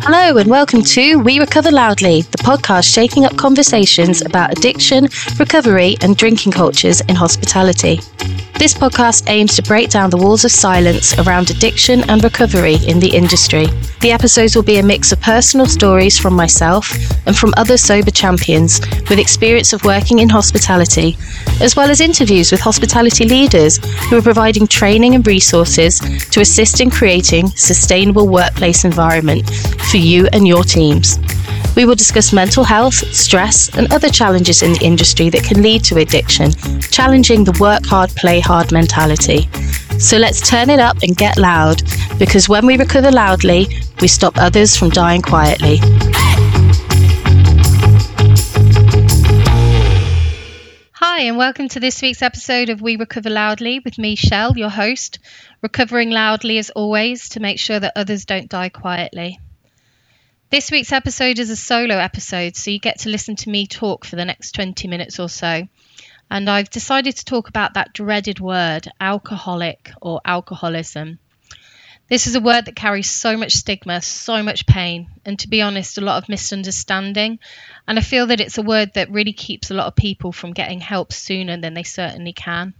Hello, 0.00 0.38
and 0.38 0.48
welcome 0.48 0.82
to 0.82 1.18
We 1.18 1.38
Recover 1.38 1.70
Loudly, 1.70 2.22
the 2.22 2.38
podcast 2.38 2.92
shaking 2.92 3.24
up 3.24 3.36
conversations 3.36 4.22
about 4.22 4.52
addiction, 4.52 5.08
recovery, 5.38 5.96
and 6.00 6.16
drinking 6.16 6.52
cultures 6.52 7.00
in 7.02 7.14
hospitality. 7.14 7.96
This 8.58 8.74
podcast 8.74 9.28
aims 9.28 9.56
to 9.56 9.62
break 9.62 9.90
down 9.90 10.10
the 10.10 10.16
walls 10.16 10.44
of 10.44 10.50
silence 10.50 11.18
around 11.18 11.50
addiction 11.50 12.08
and 12.08 12.22
recovery 12.24 12.76
in 12.86 13.00
the 13.00 13.14
industry. 13.14 13.66
The 14.00 14.12
episodes 14.12 14.54
will 14.54 14.62
be 14.62 14.78
a 14.78 14.82
mix 14.82 15.10
of 15.10 15.20
personal 15.20 15.66
stories 15.66 16.20
from 16.20 16.34
myself 16.34 16.92
and 17.26 17.36
from 17.36 17.52
other 17.56 17.76
sober 17.76 18.12
champions 18.12 18.80
with 19.10 19.18
experience 19.18 19.72
of 19.72 19.84
working 19.84 20.20
in 20.20 20.28
hospitality, 20.28 21.16
as 21.60 21.74
well 21.74 21.90
as 21.90 22.00
interviews 22.00 22.52
with 22.52 22.60
hospitality 22.60 23.24
leaders 23.24 23.78
who 24.08 24.18
are 24.18 24.22
providing 24.22 24.68
training 24.68 25.16
and 25.16 25.26
resources 25.26 25.98
to 26.30 26.40
assist 26.40 26.80
in 26.80 26.90
creating 26.90 27.48
sustainable 27.48 28.28
workplace 28.28 28.84
environment 28.84 29.50
for 29.90 29.96
you 29.96 30.28
and 30.32 30.46
your 30.46 30.62
teams. 30.62 31.18
We 31.74 31.84
will 31.84 31.96
discuss 31.96 32.32
mental 32.32 32.62
health, 32.62 32.94
stress, 33.14 33.76
and 33.76 33.92
other 33.92 34.08
challenges 34.08 34.62
in 34.62 34.74
the 34.74 34.84
industry 34.84 35.28
that 35.30 35.42
can 35.42 35.62
lead 35.62 35.82
to 35.84 35.98
addiction, 35.98 36.52
challenging 36.90 37.42
the 37.42 37.56
work 37.60 37.84
hard, 37.84 38.10
play 38.10 38.38
hard 38.38 38.70
mentality. 38.70 39.48
So 39.98 40.16
let's 40.16 40.48
turn 40.48 40.70
it 40.70 40.78
up 40.78 40.98
and 41.02 41.16
get 41.16 41.36
loud, 41.36 41.82
because 42.20 42.48
when 42.48 42.64
we 42.66 42.76
recover 42.76 43.10
loudly, 43.10 43.66
we 44.00 44.06
stop 44.06 44.38
others 44.38 44.76
from 44.76 44.90
dying 44.90 45.22
quietly. 45.22 45.78
Hi, 50.92 51.22
and 51.22 51.36
welcome 51.36 51.68
to 51.70 51.80
this 51.80 52.00
week's 52.00 52.22
episode 52.22 52.68
of 52.68 52.80
We 52.80 52.94
Recover 52.94 53.28
Loudly 53.28 53.80
with 53.80 53.98
me, 53.98 54.14
Shell, 54.14 54.56
your 54.56 54.70
host, 54.70 55.18
recovering 55.62 56.10
loudly 56.10 56.58
as 56.58 56.70
always 56.70 57.30
to 57.30 57.40
make 57.40 57.58
sure 57.58 57.80
that 57.80 57.94
others 57.96 58.24
don't 58.24 58.48
die 58.48 58.68
quietly. 58.68 59.40
This 60.50 60.70
week's 60.70 60.92
episode 60.92 61.40
is 61.40 61.50
a 61.50 61.56
solo 61.56 61.96
episode, 61.96 62.54
so 62.54 62.70
you 62.70 62.78
get 62.78 63.00
to 63.00 63.08
listen 63.08 63.34
to 63.34 63.50
me 63.50 63.66
talk 63.66 64.04
for 64.04 64.14
the 64.14 64.24
next 64.24 64.52
20 64.52 64.86
minutes 64.86 65.18
or 65.18 65.28
so. 65.28 65.66
And 66.30 66.48
I've 66.48 66.70
decided 66.70 67.16
to 67.16 67.24
talk 67.24 67.48
about 67.48 67.74
that 67.74 67.92
dreaded 67.92 68.40
word, 68.40 68.88
alcoholic 69.00 69.90
or 70.02 70.20
alcoholism. 70.24 71.18
This 72.08 72.26
is 72.26 72.34
a 72.34 72.40
word 72.40 72.64
that 72.64 72.76
carries 72.76 73.10
so 73.10 73.36
much 73.36 73.52
stigma, 73.52 74.00
so 74.00 74.42
much 74.42 74.66
pain, 74.66 75.10
and 75.26 75.38
to 75.40 75.48
be 75.48 75.60
honest, 75.60 75.98
a 75.98 76.02
lot 76.02 76.22
of 76.22 76.28
misunderstanding. 76.28 77.38
And 77.86 77.98
I 77.98 78.02
feel 78.02 78.28
that 78.28 78.40
it's 78.40 78.56
a 78.56 78.62
word 78.62 78.94
that 78.94 79.10
really 79.10 79.34
keeps 79.34 79.70
a 79.70 79.74
lot 79.74 79.88
of 79.88 79.94
people 79.94 80.32
from 80.32 80.54
getting 80.54 80.80
help 80.80 81.12
sooner 81.12 81.58
than 81.58 81.74
they 81.74 81.82
certainly 81.82 82.32
can. 82.32 82.72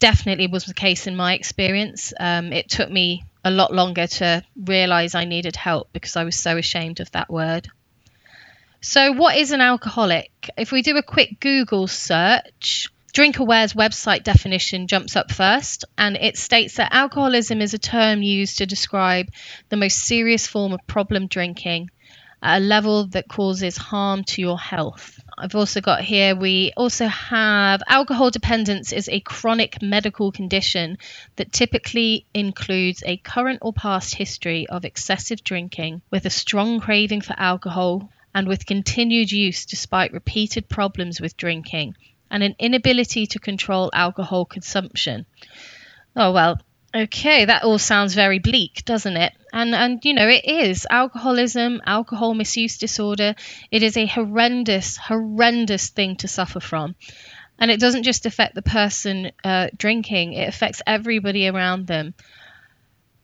Definitely 0.00 0.48
was 0.48 0.66
the 0.66 0.74
case 0.74 1.06
in 1.06 1.16
my 1.16 1.32
experience. 1.32 2.12
Um, 2.20 2.52
it 2.52 2.68
took 2.68 2.90
me 2.90 3.24
a 3.42 3.50
lot 3.50 3.72
longer 3.72 4.06
to 4.06 4.42
realize 4.54 5.14
I 5.14 5.24
needed 5.24 5.56
help 5.56 5.88
because 5.94 6.16
I 6.16 6.24
was 6.24 6.36
so 6.36 6.58
ashamed 6.58 7.00
of 7.00 7.10
that 7.12 7.30
word. 7.30 7.68
So, 8.86 9.12
what 9.12 9.38
is 9.38 9.50
an 9.50 9.62
alcoholic? 9.62 10.50
If 10.58 10.70
we 10.70 10.82
do 10.82 10.98
a 10.98 11.02
quick 11.02 11.40
Google 11.40 11.86
search, 11.86 12.90
DrinkAware's 13.14 13.72
website 13.72 14.24
definition 14.24 14.88
jumps 14.88 15.16
up 15.16 15.32
first, 15.32 15.86
and 15.96 16.18
it 16.18 16.36
states 16.36 16.76
that 16.76 16.92
alcoholism 16.92 17.62
is 17.62 17.72
a 17.72 17.78
term 17.78 18.22
used 18.22 18.58
to 18.58 18.66
describe 18.66 19.30
the 19.70 19.78
most 19.78 19.96
serious 19.96 20.46
form 20.46 20.74
of 20.74 20.86
problem 20.86 21.28
drinking 21.28 21.88
at 22.42 22.58
a 22.58 22.60
level 22.60 23.06
that 23.06 23.26
causes 23.26 23.78
harm 23.78 24.22
to 24.24 24.42
your 24.42 24.58
health. 24.58 25.18
I've 25.38 25.54
also 25.54 25.80
got 25.80 26.02
here, 26.02 26.36
we 26.36 26.74
also 26.76 27.06
have 27.06 27.82
alcohol 27.88 28.30
dependence 28.30 28.92
is 28.92 29.08
a 29.08 29.20
chronic 29.20 29.80
medical 29.80 30.30
condition 30.30 30.98
that 31.36 31.52
typically 31.52 32.26
includes 32.34 33.02
a 33.06 33.16
current 33.16 33.60
or 33.62 33.72
past 33.72 34.14
history 34.14 34.66
of 34.66 34.84
excessive 34.84 35.42
drinking 35.42 36.02
with 36.10 36.26
a 36.26 36.30
strong 36.30 36.80
craving 36.80 37.22
for 37.22 37.34
alcohol 37.38 38.10
and 38.34 38.48
with 38.48 38.66
continued 38.66 39.30
use 39.30 39.64
despite 39.64 40.12
repeated 40.12 40.68
problems 40.68 41.20
with 41.20 41.36
drinking 41.36 41.94
and 42.30 42.42
an 42.42 42.56
inability 42.58 43.26
to 43.26 43.38
control 43.38 43.90
alcohol 43.94 44.44
consumption. 44.44 45.24
Oh, 46.16 46.32
well, 46.32 46.58
Okay, 46.94 47.44
that 47.46 47.64
all 47.64 47.78
sounds 47.78 48.14
very 48.14 48.38
bleak, 48.38 48.84
doesn't 48.84 49.16
it? 49.16 49.32
And 49.52 49.74
and 49.74 50.04
you 50.04 50.14
know 50.14 50.28
it 50.28 50.44
is 50.44 50.86
alcoholism, 50.88 51.82
alcohol 51.84 52.34
misuse 52.34 52.78
disorder. 52.78 53.34
It 53.72 53.82
is 53.82 53.96
a 53.96 54.06
horrendous, 54.06 54.96
horrendous 54.96 55.88
thing 55.88 56.14
to 56.18 56.28
suffer 56.28 56.60
from, 56.60 56.94
and 57.58 57.68
it 57.72 57.80
doesn't 57.80 58.04
just 58.04 58.26
affect 58.26 58.54
the 58.54 58.62
person 58.62 59.32
uh, 59.42 59.70
drinking; 59.76 60.34
it 60.34 60.48
affects 60.48 60.82
everybody 60.86 61.48
around 61.48 61.88
them. 61.88 62.14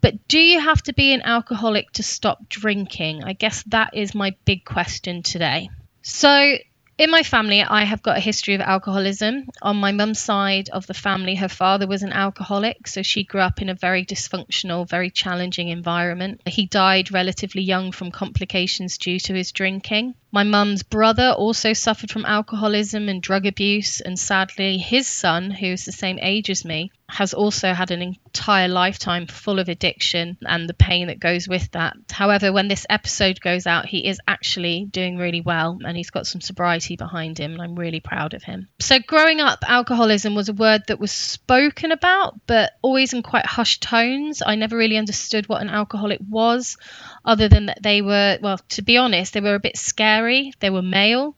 But 0.01 0.29
do 0.29 0.39
you 0.39 0.61
have 0.61 0.83
to 0.85 0.93
be 0.93 1.13
an 1.13 1.23
alcoholic 1.23 1.93
to 1.93 2.03
stop 2.03 2.49
drinking? 2.49 3.25
I 3.25 3.35
guess 3.35 3.63
that 3.65 3.91
is 3.95 4.15
my 4.15 4.35
big 4.45 4.65
question 4.65 5.23
today. 5.23 5.71
So 6.03 6.57
in 7.01 7.11
my 7.11 7.23
family, 7.23 7.63
I 7.63 7.85
have 7.85 8.03
got 8.03 8.19
a 8.19 8.21
history 8.21 8.53
of 8.53 8.61
alcoholism. 8.61 9.49
On 9.63 9.79
my 9.79 9.91
mum's 9.91 10.19
side 10.19 10.69
of 10.69 10.87
the 10.87 10.93
family, 10.93 11.35
her 11.37 11.49
father 11.49 11.87
was 11.87 12.03
an 12.03 12.13
alcoholic, 12.13 12.87
so 12.87 13.01
she 13.01 13.25
grew 13.25 13.41
up 13.41 13.63
in 13.63 13.71
a 13.71 13.75
very 13.75 14.05
dysfunctional, 14.05 14.87
very 14.87 15.09
challenging 15.09 15.69
environment. 15.69 16.43
He 16.47 16.67
died 16.67 17.11
relatively 17.11 17.63
young 17.63 17.91
from 17.91 18.11
complications 18.11 18.99
due 18.99 19.19
to 19.21 19.33
his 19.33 19.51
drinking. 19.51 20.15
My 20.31 20.43
mum's 20.43 20.83
brother 20.83 21.31
also 21.31 21.73
suffered 21.73 22.11
from 22.11 22.27
alcoholism 22.27 23.09
and 23.09 23.23
drug 23.23 23.47
abuse, 23.47 24.03
and 24.03 24.19
sadly, 24.19 24.77
his 24.77 25.09
son, 25.09 25.51
who's 25.51 25.87
the 25.87 25.93
same 25.93 26.19
age 26.21 26.51
as 26.51 26.67
me, 26.67 26.93
has 27.11 27.35
also 27.35 27.73
had 27.73 27.91
an 27.91 28.03
entire 28.03 28.69
lifetime 28.69 29.27
full 29.27 29.59
of 29.59 29.69
addiction 29.69 30.39
and 30.43 30.69
the 30.69 30.75
pain 30.75 31.09
that 31.09 31.21
goes 31.21 31.49
with 31.49 31.71
that. 31.73 31.97
However, 32.11 32.53
when 32.53 32.69
this 32.69 32.87
episode 32.89 33.41
goes 33.41 33.67
out, 33.67 33.87
he 33.87 34.07
is 34.07 34.21
actually 34.27 34.87
doing 34.87 35.17
really 35.17 35.41
well 35.41 35.79
and 35.85 35.97
he's 35.97 36.11
got 36.11 36.27
some 36.27 36.41
sobriety 36.41 36.97
behind 36.97 37.39
him, 37.39 37.53
and 37.53 37.63
I'm 37.63 37.75
really 37.75 38.01
proud 38.01 38.35
of 38.35 38.43
him. 38.43 38.69
So, 38.79 38.99
growing 38.99 39.41
up, 39.41 39.65
alcoholism 39.67 40.35
was 40.35 40.49
a 40.49 40.55
word 40.55 40.83
that 40.87 41.01
was 41.01 41.13
spoken 41.13 41.93
about, 41.93 42.35
but 42.47 42.73
always 42.83 43.13
in 43.13 43.23
quite 43.23 43.47
hushed 43.47 43.83
tones. 43.83 44.43
I 44.45 44.55
never 44.55 44.77
really 44.77 44.97
understood 44.97 45.49
what 45.49 45.63
an 45.63 45.69
alcoholic 45.69 46.21
was, 46.29 46.77
other 47.25 47.49
than 47.49 47.67
that 47.67 47.83
they 47.83 48.03
were, 48.03 48.39
well, 48.41 48.59
to 48.71 48.83
be 48.83 48.97
honest, 48.97 49.33
they 49.33 49.41
were 49.41 49.55
a 49.55 49.61
bit 49.61 49.77
scary. 49.77 50.53
They 50.61 50.71
were 50.71 50.83
male. 50.83 51.37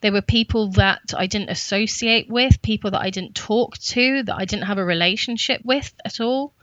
They 0.00 0.10
were 0.10 0.22
people 0.22 0.72
that 0.72 1.12
I 1.16 1.26
didn't 1.26 1.50
associate 1.50 2.28
with, 2.28 2.62
people 2.62 2.92
that 2.92 3.02
I 3.02 3.10
didn't 3.10 3.34
talk 3.34 3.78
to, 3.78 4.22
that 4.22 4.34
I 4.34 4.44
didn't 4.44 4.66
have 4.66 4.78
a 4.78 4.84
relationship 4.84 5.60
with 5.64 5.92
at 6.04 6.20
all. 6.20 6.54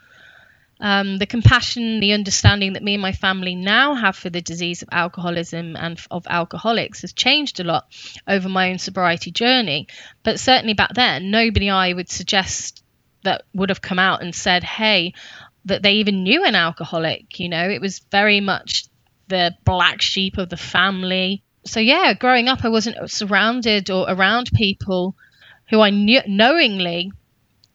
Um, 0.79 1.17
the 1.17 1.25
compassion, 1.25 1.99
the 1.99 2.13
understanding 2.13 2.73
that 2.73 2.83
me 2.83 2.93
and 2.93 3.01
my 3.01 3.11
family 3.11 3.55
now 3.55 3.95
have 3.95 4.15
for 4.15 4.29
the 4.29 4.41
disease 4.41 4.83
of 4.83 4.89
alcoholism 4.91 5.75
and 5.75 5.99
of 6.11 6.27
alcoholics 6.27 7.01
has 7.01 7.13
changed 7.13 7.59
a 7.59 7.63
lot 7.63 7.87
over 8.27 8.47
my 8.47 8.69
own 8.69 8.77
sobriety 8.77 9.31
journey. 9.31 9.87
But 10.23 10.39
certainly 10.39 10.73
back 10.73 10.93
then, 10.93 11.31
nobody 11.31 11.69
I 11.69 11.93
would 11.93 12.09
suggest 12.09 12.83
that 13.23 13.43
would 13.53 13.69
have 13.69 13.81
come 13.81 13.97
out 13.97 14.21
and 14.21 14.35
said, 14.35 14.63
hey, 14.63 15.13
that 15.65 15.81
they 15.81 15.93
even 15.93 16.23
knew 16.23 16.43
an 16.43 16.55
alcoholic. 16.55 17.39
You 17.39 17.49
know, 17.49 17.69
it 17.69 17.81
was 17.81 17.99
very 18.11 18.39
much 18.39 18.85
the 19.27 19.55
black 19.65 20.01
sheep 20.01 20.37
of 20.37 20.49
the 20.49 20.57
family. 20.57 21.43
So 21.67 21.79
yeah, 21.79 22.13
growing 22.13 22.47
up, 22.47 22.63
I 22.63 22.69
wasn't 22.69 23.11
surrounded 23.11 23.89
or 23.89 24.05
around 24.07 24.51
people 24.53 25.15
who 25.69 25.81
I 25.81 25.89
knew 25.89 26.21
knowingly 26.25 27.11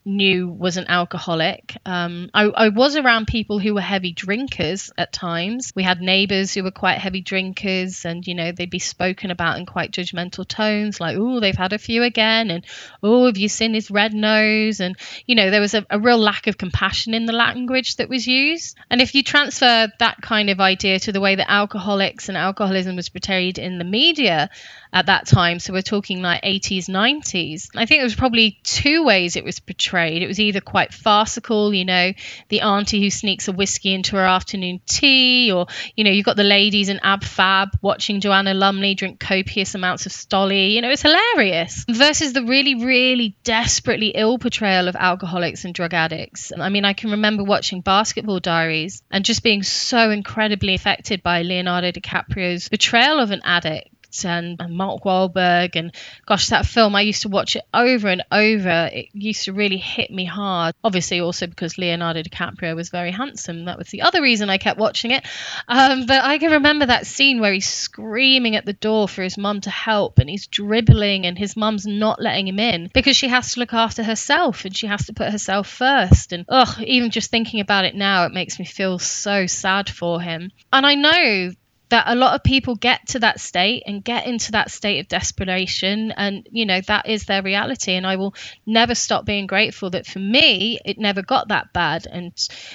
knew 0.05 0.49
was 0.49 0.77
an 0.77 0.85
alcoholic. 0.87 1.77
Um, 1.85 2.29
I, 2.33 2.43
I, 2.43 2.69
was 2.69 2.95
around 2.95 3.27
people 3.27 3.59
who 3.59 3.73
were 3.73 3.81
heavy 3.81 4.11
drinkers 4.11 4.91
at 4.97 5.13
times. 5.13 5.71
We 5.75 5.83
had 5.83 6.01
neighbors 6.01 6.53
who 6.53 6.63
were 6.63 6.71
quite 6.71 6.97
heavy 6.97 7.21
drinkers, 7.21 8.05
and 8.05 8.25
you 8.25 8.35
know 8.35 8.51
they'd 8.51 8.69
be 8.69 8.79
spoken 8.79 9.31
about 9.31 9.57
in 9.57 9.65
quite 9.65 9.91
judgmental 9.91 10.47
tones, 10.47 10.99
like 10.99 11.17
"Oh, 11.17 11.39
they've 11.39 11.55
had 11.55 11.73
a 11.73 11.77
few 11.77 12.03
again," 12.03 12.51
and 12.51 12.65
"Oh, 13.01 13.25
have 13.25 13.37
you 13.37 13.47
seen 13.47 13.73
his 13.73 13.91
red 13.91 14.13
nose?" 14.13 14.79
And 14.79 14.97
you 15.25 15.35
know 15.35 15.49
there 15.49 15.61
was 15.61 15.73
a, 15.73 15.85
a 15.89 15.99
real 15.99 16.17
lack 16.17 16.47
of 16.47 16.57
compassion 16.57 17.13
in 17.13 17.25
the 17.25 17.33
language 17.33 17.95
that 17.97 18.09
was 18.09 18.27
used. 18.27 18.75
And 18.89 19.01
if 19.01 19.15
you 19.15 19.23
transfer 19.23 19.91
that 19.99 20.21
kind 20.21 20.49
of 20.49 20.59
idea 20.59 20.99
to 20.99 21.11
the 21.11 21.21
way 21.21 21.35
that 21.35 21.51
alcoholics 21.51 22.29
and 22.29 22.37
alcoholism 22.37 22.95
was 22.95 23.09
portrayed 23.09 23.57
in 23.57 23.77
the 23.77 23.85
media, 23.85 24.49
at 24.93 25.07
that 25.07 25.25
time. 25.25 25.59
So 25.59 25.73
we're 25.73 25.81
talking 25.81 26.21
like 26.21 26.43
80s, 26.43 26.87
90s. 26.87 27.69
I 27.75 27.85
think 27.85 27.99
there 27.99 28.05
was 28.05 28.15
probably 28.15 28.59
two 28.63 29.03
ways 29.03 29.35
it 29.35 29.43
was 29.43 29.59
portrayed. 29.59 30.21
It 30.21 30.27
was 30.27 30.39
either 30.39 30.61
quite 30.61 30.93
farcical, 30.93 31.73
you 31.73 31.83
know, 31.83 32.13
the 32.49 32.61
auntie 32.61 33.01
who 33.01 33.09
sneaks 33.09 33.47
a 33.47 33.51
whiskey 33.51 33.93
into 33.93 34.15
her 34.15 34.25
afternoon 34.25 34.81
tea, 34.85 35.51
or, 35.51 35.65
you 35.95 36.03
know, 36.03 36.11
you've 36.11 36.25
got 36.25 36.35
the 36.35 36.43
ladies 36.43 36.89
in 36.89 36.99
Ab 37.01 37.23
Fab 37.23 37.69
watching 37.81 38.21
Joanna 38.21 38.53
Lumley 38.53 38.93
drink 38.93 39.19
copious 39.19 39.73
amounts 39.73 40.05
of 40.05 40.11
Stoli. 40.11 40.71
You 40.73 40.81
know, 40.81 40.91
it's 40.91 41.01
hilarious. 41.01 41.85
Versus 41.89 42.33
the 42.33 42.43
really, 42.43 42.85
really 42.85 43.35
desperately 43.43 44.09
ill 44.09 44.37
portrayal 44.37 44.87
of 44.87 44.95
alcoholics 44.95 45.65
and 45.65 45.73
drug 45.73 45.95
addicts. 45.95 46.51
I 46.57 46.69
mean, 46.69 46.85
I 46.85 46.93
can 46.93 47.11
remember 47.11 47.43
watching 47.43 47.81
Basketball 47.81 48.39
Diaries 48.39 49.01
and 49.09 49.25
just 49.25 49.41
being 49.41 49.63
so 49.63 50.11
incredibly 50.11 50.75
affected 50.75 51.23
by 51.23 51.41
Leonardo 51.41 51.91
DiCaprio's 51.91 52.69
portrayal 52.69 53.19
of 53.19 53.31
an 53.31 53.41
Addict 53.43 53.92
and, 54.23 54.61
and 54.61 54.75
Mark 54.75 55.03
Wahlberg. 55.03 55.75
And 55.75 55.91
gosh, 56.25 56.49
that 56.49 56.65
film, 56.65 56.95
I 56.95 57.01
used 57.01 57.23
to 57.23 57.29
watch 57.29 57.55
it 57.55 57.63
over 57.73 58.07
and 58.07 58.23
over. 58.31 58.89
It 58.91 59.09
used 59.13 59.45
to 59.45 59.53
really 59.53 59.77
hit 59.77 60.11
me 60.11 60.25
hard. 60.25 60.75
Obviously, 60.83 61.19
also 61.19 61.47
because 61.47 61.77
Leonardo 61.77 62.21
DiCaprio 62.21 62.75
was 62.75 62.89
very 62.89 63.11
handsome. 63.11 63.65
That 63.65 63.77
was 63.77 63.89
the 63.89 64.03
other 64.03 64.21
reason 64.21 64.49
I 64.49 64.57
kept 64.57 64.79
watching 64.79 65.11
it. 65.11 65.25
Um, 65.67 66.05
but 66.05 66.23
I 66.23 66.37
can 66.37 66.51
remember 66.51 66.85
that 66.85 67.07
scene 67.07 67.39
where 67.39 67.53
he's 67.53 67.67
screaming 67.67 68.55
at 68.55 68.65
the 68.65 68.73
door 68.73 69.07
for 69.07 69.23
his 69.23 69.37
mum 69.37 69.61
to 69.61 69.69
help 69.69 70.19
and 70.19 70.29
he's 70.29 70.47
dribbling 70.47 71.25
and 71.25 71.37
his 71.37 71.55
mum's 71.55 71.87
not 71.87 72.21
letting 72.21 72.47
him 72.47 72.59
in 72.59 72.91
because 72.93 73.17
she 73.17 73.29
has 73.29 73.53
to 73.53 73.59
look 73.59 73.73
after 73.73 74.03
herself 74.03 74.65
and 74.65 74.75
she 74.75 74.87
has 74.87 75.07
to 75.07 75.13
put 75.13 75.31
herself 75.31 75.67
first. 75.67 76.33
And 76.33 76.45
oh, 76.49 76.77
even 76.81 77.09
just 77.09 77.31
thinking 77.31 77.59
about 77.59 77.85
it 77.85 77.95
now, 77.95 78.25
it 78.25 78.33
makes 78.33 78.59
me 78.59 78.65
feel 78.65 78.99
so 78.99 79.47
sad 79.47 79.89
for 79.89 80.21
him. 80.21 80.51
And 80.71 80.85
I 80.85 80.95
know 80.95 81.51
that 81.93 82.05
a 82.07 82.15
lot 82.15 82.33
of 82.33 82.43
people 82.43 82.73
get 82.73 83.07
to 83.09 83.19
that 83.19 83.39
state 83.39 83.83
and 83.85 84.03
get 84.03 84.25
into 84.25 84.53
that 84.53 84.71
state 84.71 84.99
of 84.99 85.07
desperation. 85.07 86.11
And 86.11 86.49
you 86.51 86.65
know 86.65 86.81
that 86.81 87.07
is 87.07 87.25
their 87.25 87.43
reality. 87.43 87.91
And 87.93 88.07
i 88.07 88.15
will 88.15 88.33
never 88.65 88.95
stop 88.95 89.25
being 89.25 89.45
grateful 89.45 89.91
that 89.91 90.07
for 90.07 90.17
me 90.17 90.79
it 90.83 90.97
never 90.97 91.21
got 91.21 91.49
that 91.49 91.71
bad. 91.71 92.07
And 92.11 92.33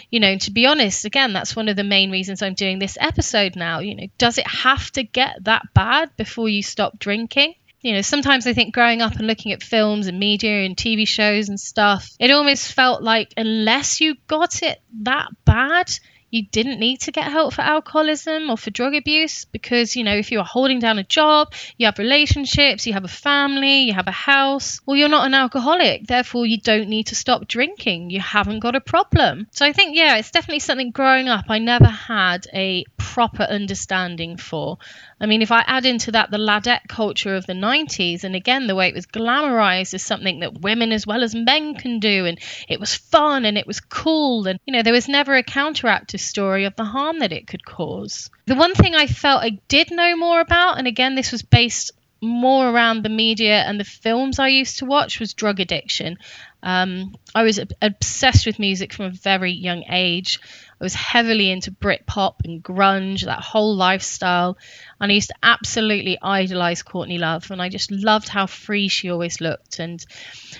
you 0.09 0.20
know 0.20 0.38
to 0.38 0.53
be 0.53 0.67
honest 0.67 1.05
again 1.05 1.32
that's 1.32 1.56
one 1.56 1.69
of 1.69 1.75
the 1.75 1.82
main 1.82 2.12
reasons 2.12 2.43
i'm 2.43 2.55
doing 2.55 2.79
this 2.79 2.97
episode 3.00 3.56
now. 3.56 3.81
You 3.81 3.97
know 3.97 4.06
does 4.19 4.38
it 4.38 4.47
have 4.47 4.88
to 4.93 5.03
get 5.03 5.43
that 5.43 5.62
bad 5.75 6.17
before 6.17 6.49
you 6.49 6.62
stop 6.62 7.00
drinking? 7.00 7.55
You 7.81 7.94
know, 7.94 8.03
sometimes 8.03 8.47
I 8.47 8.53
think 8.53 8.73
growing 8.73 9.03
up 9.03 9.17
and 9.17 9.26
looking 9.26 9.53
at 9.53 9.62
films 9.62 10.06
and 10.06 10.19
media 10.19 10.64
and 10.64 10.76
TV 10.76 11.06
shows 11.06 11.49
and 11.49 11.59
stuff, 11.59 12.09
it 12.19 12.31
almost 12.31 12.73
felt 12.73 13.03
like 13.03 13.32
unless 13.37 14.00
you 14.00 14.17
got 14.26 14.62
it 14.62 14.81
that 15.03 15.29
bad, 15.44 15.91
you 16.30 16.46
didn't 16.46 16.78
need 16.78 17.00
to 17.00 17.12
get 17.12 17.30
help 17.30 17.54
for 17.54 17.62
alcoholism 17.62 18.50
or 18.50 18.56
for 18.56 18.70
drug 18.70 18.94
abuse 18.94 19.44
because, 19.46 19.96
you 19.96 20.04
know, 20.04 20.14
if 20.14 20.30
you 20.30 20.38
are 20.40 20.44
holding 20.44 20.78
down 20.78 20.98
a 20.98 21.04
job, 21.04 21.52
you 21.76 21.86
have 21.86 21.98
relationships, 21.98 22.86
you 22.86 22.92
have 22.92 23.04
a 23.04 23.08
family, 23.08 23.80
you 23.82 23.94
have 23.94 24.08
a 24.08 24.12
house, 24.12 24.80
well, 24.84 24.96
you're 24.96 25.08
not 25.08 25.26
an 25.26 25.34
alcoholic. 25.34 26.06
Therefore, 26.06 26.44
you 26.46 26.58
don't 26.60 26.88
need 26.88 27.08
to 27.08 27.14
stop 27.14 27.48
drinking. 27.48 28.10
You 28.10 28.20
haven't 28.20 28.60
got 28.60 28.76
a 28.76 28.80
problem. 28.80 29.46
So 29.52 29.64
I 29.64 29.72
think, 29.72 29.96
yeah, 29.96 30.16
it's 30.16 30.30
definitely 30.30 30.60
something 30.60 30.90
growing 30.90 31.28
up 31.28 31.46
I 31.48 31.58
never 31.58 31.86
had 31.86 32.46
a 32.52 32.84
proper 32.96 33.44
understanding 33.44 34.36
for. 34.36 34.78
I 35.20 35.26
mean, 35.26 35.43
if 35.43 35.50
I 35.50 35.65
add 35.67 35.85
into 35.85 36.12
that 36.12 36.31
the 36.31 36.38
ladette 36.38 36.87
culture 36.88 37.35
of 37.35 37.47
the 37.47 37.53
90s, 37.53 38.25
and 38.25 38.37
again, 38.37 38.67
the 38.67 38.75
way 38.75 38.88
it 38.88 38.94
was 38.94 39.06
glamorized 39.06 39.94
as 39.94 40.03
something 40.03 40.41
that 40.41 40.61
women 40.61 40.93
as 40.93 41.06
well 41.06 41.23
as 41.25 41.35
men 41.35 41.75
can 41.75 41.99
do, 41.99 42.25
and 42.26 42.38
it 42.69 42.79
was 42.79 42.94
fun 42.94 43.44
and 43.44 43.59
it 43.59 43.67
was 43.67 43.81
cool, 43.81 44.47
and, 44.47 44.61
you 44.65 44.73
know, 44.73 44.82
there 44.82 44.93
was 44.93 45.09
never 45.09 45.35
a 45.35 45.43
counteractive 45.43 46.20
story 46.20 46.65
of 46.65 46.76
the 46.76 46.85
harm 46.85 47.19
that 47.19 47.32
it 47.32 47.47
could 47.47 47.65
cause. 47.65 48.31
The 48.47 48.55
one 48.55 48.75
thing 48.75 48.94
I 48.94 49.06
felt 49.06 49.43
I 49.43 49.59
did 49.69 49.91
know 49.91 50.17
more 50.17 50.41
about, 50.41 50.79
and 50.79 50.87
again, 50.87 51.15
this 51.15 51.32
was 51.32 51.43
based 51.43 51.93
more 52.20 52.69
around 52.69 53.03
the 53.03 53.09
media 53.09 53.62
and 53.62 53.79
the 53.79 53.85
films 53.85 54.38
I 54.38 54.49
used 54.49 54.79
to 54.79 54.87
watch 54.87 55.20
was 55.20 55.35
drug 55.35 55.61
addiction. 55.61 56.19
Um, 56.62 57.15
I 57.35 57.44
was 57.44 57.61
obsessed 57.81 58.44
with 58.44 58.59
music 58.59 58.93
from 58.93 59.06
a 59.06 59.11
very 59.11 59.53
young 59.53 59.85
age. 59.88 60.41
I 60.81 60.85
was 60.85 60.94
heavily 60.94 61.50
into 61.50 61.70
Britpop 61.70 62.44
and 62.44 62.62
grunge, 62.62 63.25
that 63.25 63.41
whole 63.41 63.76
lifestyle. 63.76 64.56
And 65.00 65.11
I 65.11 65.15
used 65.15 65.29
to 65.29 65.37
absolutely 65.43 66.19
idolize 66.20 66.82
Courtney 66.82 67.19
Love. 67.19 67.50
And 67.50 67.62
I 67.62 67.69
just 67.69 67.93
loved 67.93 68.29
how 68.29 68.47
free 68.47 68.88
she 68.88 69.11
always 69.11 69.41
looked. 69.41 69.79
And 69.79 70.05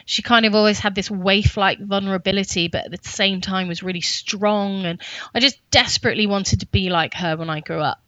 she 0.05 0.23
kind 0.23 0.47
of 0.47 0.55
always 0.55 0.79
had 0.79 0.95
this 0.95 1.11
waif 1.11 1.57
like 1.57 1.81
vulnerability, 1.81 2.69
but 2.69 2.85
at 2.85 3.03
the 3.03 3.09
same 3.09 3.41
time 3.41 3.69
was 3.69 3.83
really 3.83 4.01
strong. 4.01 4.87
And 4.87 5.01
I 5.35 5.41
just 5.41 5.59
desperately 5.71 6.27
wanted 6.27 6.61
to 6.61 6.67
be 6.67 6.91
like 6.91 7.15
her 7.15 7.37
when 7.37 7.51
I 7.51 7.61
grew 7.61 7.81
up. 7.81 8.01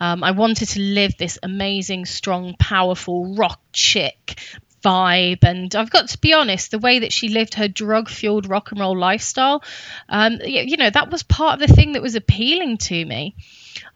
Um, 0.00 0.22
I 0.22 0.32
wanted 0.32 0.68
to 0.70 0.80
live 0.80 1.16
this 1.16 1.38
amazing, 1.42 2.06
strong, 2.06 2.54
powerful 2.58 3.34
rock 3.34 3.60
chick 3.72 4.40
vibe. 4.84 5.42
And 5.42 5.74
I've 5.74 5.90
got 5.90 6.08
to 6.08 6.18
be 6.18 6.32
honest, 6.32 6.70
the 6.70 6.78
way 6.78 7.00
that 7.00 7.12
she 7.12 7.28
lived 7.28 7.54
her 7.54 7.68
drug 7.68 8.08
fueled 8.08 8.48
rock 8.48 8.70
and 8.70 8.80
roll 8.80 8.98
lifestyle, 8.98 9.62
um, 10.08 10.38
you 10.44 10.76
know, 10.76 10.90
that 10.90 11.10
was 11.10 11.22
part 11.22 11.60
of 11.60 11.68
the 11.68 11.74
thing 11.74 11.92
that 11.92 12.02
was 12.02 12.14
appealing 12.14 12.78
to 12.78 13.04
me. 13.04 13.34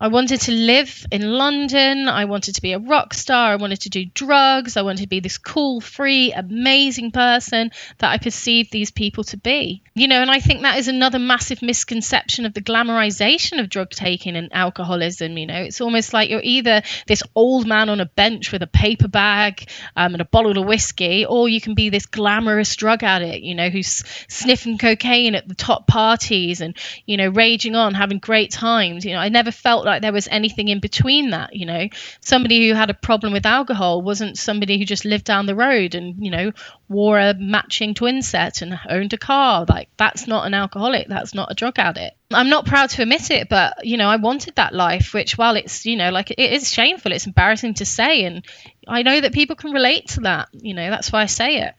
I 0.00 0.08
wanted 0.08 0.40
to 0.42 0.52
live 0.52 1.06
in 1.10 1.22
London. 1.22 2.08
I 2.08 2.24
wanted 2.24 2.56
to 2.56 2.62
be 2.62 2.72
a 2.72 2.78
rock 2.78 3.14
star. 3.14 3.52
I 3.52 3.56
wanted 3.56 3.82
to 3.82 3.90
do 3.90 4.04
drugs. 4.04 4.76
I 4.76 4.82
wanted 4.82 5.02
to 5.02 5.08
be 5.08 5.20
this 5.20 5.38
cool, 5.38 5.80
free, 5.80 6.32
amazing 6.32 7.10
person 7.10 7.70
that 7.98 8.10
I 8.10 8.18
perceived 8.18 8.72
these 8.72 8.90
people 8.90 9.24
to 9.24 9.36
be. 9.36 9.82
You 9.94 10.08
know, 10.08 10.20
and 10.20 10.30
I 10.30 10.40
think 10.40 10.62
that 10.62 10.78
is 10.78 10.88
another 10.88 11.18
massive 11.18 11.62
misconception 11.62 12.46
of 12.46 12.54
the 12.54 12.62
glamorization 12.62 13.60
of 13.60 13.68
drug 13.68 13.90
taking 13.90 14.36
and 14.36 14.52
alcoholism. 14.52 15.36
You 15.38 15.46
know, 15.46 15.62
it's 15.62 15.80
almost 15.80 16.12
like 16.12 16.30
you're 16.30 16.40
either 16.42 16.82
this 17.06 17.22
old 17.34 17.66
man 17.66 17.88
on 17.88 18.00
a 18.00 18.06
bench 18.06 18.52
with 18.52 18.62
a 18.62 18.66
paper 18.66 19.08
bag 19.08 19.68
um, 19.96 20.14
and 20.14 20.20
a 20.20 20.26
bottle 20.26 20.58
of 20.58 20.66
whiskey, 20.66 21.26
or 21.26 21.48
you 21.48 21.60
can 21.60 21.74
be 21.74 21.88
this 21.88 22.06
glamorous 22.06 22.76
drug 22.76 23.02
addict, 23.02 23.42
you 23.42 23.54
know, 23.54 23.70
who's 23.70 24.04
sniffing 24.28 24.78
cocaine 24.78 25.34
at 25.34 25.48
the 25.48 25.54
top 25.54 25.86
parties 25.86 26.60
and, 26.60 26.76
you 27.06 27.16
know, 27.16 27.28
raging 27.28 27.74
on, 27.74 27.94
having 27.94 28.18
great 28.18 28.50
times. 28.50 29.04
You 29.04 29.12
know, 29.12 29.18
I 29.18 29.28
never 29.28 29.50
felt 29.50 29.71
like 29.80 29.92
like 29.92 30.02
there 30.02 30.12
was 30.12 30.28
anything 30.28 30.68
in 30.68 30.80
between 30.80 31.30
that. 31.30 31.54
You 31.54 31.66
know, 31.66 31.88
somebody 32.20 32.68
who 32.68 32.74
had 32.74 32.90
a 32.90 32.94
problem 32.94 33.32
with 33.32 33.46
alcohol 33.46 34.02
wasn't 34.02 34.38
somebody 34.38 34.78
who 34.78 34.84
just 34.84 35.04
lived 35.04 35.24
down 35.24 35.46
the 35.46 35.54
road 35.54 35.94
and 35.94 36.24
you 36.24 36.30
know 36.30 36.52
wore 36.88 37.18
a 37.18 37.34
matching 37.34 37.94
twin 37.94 38.22
set 38.22 38.62
and 38.62 38.78
owned 38.88 39.12
a 39.12 39.18
car. 39.18 39.64
Like 39.68 39.88
that's 39.96 40.26
not 40.26 40.46
an 40.46 40.54
alcoholic. 40.54 41.08
That's 41.08 41.34
not 41.34 41.52
a 41.52 41.54
drug 41.54 41.78
addict. 41.78 42.16
I'm 42.32 42.48
not 42.48 42.66
proud 42.66 42.90
to 42.90 43.02
admit 43.02 43.30
it, 43.30 43.48
but 43.48 43.84
you 43.84 43.96
know, 43.96 44.08
I 44.08 44.16
wanted 44.16 44.56
that 44.56 44.74
life, 44.74 45.12
which 45.12 45.36
while 45.36 45.56
it's, 45.56 45.84
you 45.84 45.96
know, 45.96 46.10
like 46.10 46.30
it 46.30 46.40
is 46.40 46.72
shameful, 46.72 47.12
it's 47.12 47.26
embarrassing 47.26 47.74
to 47.74 47.84
say. 47.84 48.24
And 48.24 48.44
I 48.88 49.02
know 49.02 49.20
that 49.20 49.34
people 49.34 49.56
can 49.56 49.72
relate 49.72 50.08
to 50.08 50.20
that. 50.20 50.48
You 50.52 50.74
know, 50.74 50.88
that's 50.90 51.12
why 51.12 51.22
I 51.22 51.26
say 51.26 51.58
it. 51.58 51.74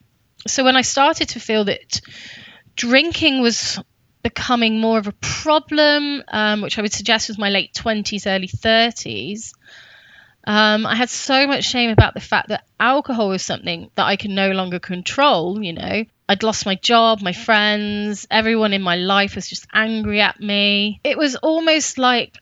So 0.46 0.64
when 0.64 0.76
I 0.76 0.82
started 0.82 1.30
to 1.30 1.40
feel 1.40 1.66
that 1.66 2.02
drinking 2.76 3.42
was 3.42 3.80
becoming 4.24 4.80
more 4.80 4.98
of 4.98 5.08
a 5.08 5.12
problem, 5.12 6.24
um, 6.30 6.62
which 6.62 6.80
I 6.80 6.82
would 6.82 6.94
suggest 6.94 7.28
was 7.28 7.38
my 7.38 7.50
late 7.50 7.74
20s, 7.74 8.26
early 8.26 8.48
30s. 8.48 9.54
Um, 10.46 10.86
I 10.86 10.96
had 10.96 11.10
so 11.10 11.48
much 11.48 11.66
shame 11.66 11.90
about 11.90 12.14
the 12.14 12.20
fact 12.20 12.50
that 12.50 12.66
alcohol 12.80 13.30
was 13.30 13.44
something 13.44 13.90
that 13.96 14.06
I 14.06 14.16
could 14.16 14.32
no 14.32 14.52
longer 14.52 14.80
control. 14.80 15.62
You 15.62 15.74
know, 15.74 16.04
I'd 16.28 16.44
lost 16.44 16.66
my 16.66 16.76
job, 16.76 17.22
my 17.22 17.34
friends, 17.34 18.28
everyone 18.32 18.74
in 18.74 18.82
my 18.82 18.96
life 18.96 19.36
was 19.36 19.48
just 19.48 19.68
angry 19.72 20.22
at 20.22 20.40
me. 20.40 21.00
It 21.04 21.18
was 21.18 21.36
almost 21.36 21.98
like 21.98 22.38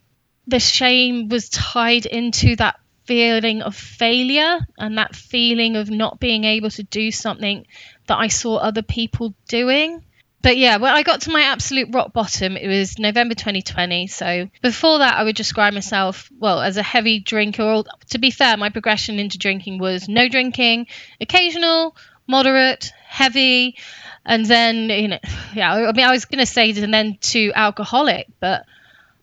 the 0.48 0.60
shame 0.60 1.30
was 1.30 1.50
tied 1.50 2.06
into 2.06 2.56
that 2.56 2.80
feeling 3.06 3.62
of 3.62 3.76
failure 3.76 4.60
and 4.78 4.98
that 4.98 5.16
feeling 5.16 5.76
of 5.76 5.90
not 5.90 6.20
being 6.20 6.44
able 6.44 6.70
to 6.70 6.84
do 6.84 7.12
something 7.12 7.66
that 8.08 8.18
I 8.18 8.28
saw 8.28 8.58
other 8.58 8.82
people 8.84 9.34
doing 9.48 10.04
but 10.42 10.58
yeah, 10.58 10.78
when 10.78 10.94
I 10.94 11.04
got 11.04 11.22
to 11.22 11.32
my 11.32 11.42
absolute 11.44 11.94
rock 11.94 12.14
bottom, 12.14 12.58
it 12.58 12.68
was 12.68 12.98
November 12.98 13.36
2020. 13.36 14.08
So 14.08 14.50
before 14.62 15.00
that, 15.00 15.16
I 15.18 15.24
would 15.24 15.36
describe 15.36 15.74
myself, 15.74 16.32
well, 16.38 16.62
as 16.62 16.78
a 16.78 16.84
heavy 16.84 17.20
drinker. 17.20 17.84
To 18.10 18.18
be 18.18 18.32
fair, 18.32 18.58
my 18.58 18.70
progression 18.70 19.20
into 19.20 19.38
drinking 19.38 19.80
was 19.80 20.10
no 20.10 20.28
drinking, 20.28 20.88
occasional, 21.20 21.96
moderate, 22.28 22.92
heavy, 23.06 23.78
and 24.26 24.46
then, 24.46 24.90
you 24.90 25.08
know, 25.10 25.20
yeah, 25.54 25.74
I 25.74 25.92
mean, 25.92 26.06
I 26.06 26.12
was 26.12 26.26
going 26.26 26.40
to 26.40 26.46
say, 26.46 26.72
and 26.72 26.94
then 26.94 27.18
to 27.22 27.52
alcoholic, 27.54 28.28
but 28.40 28.66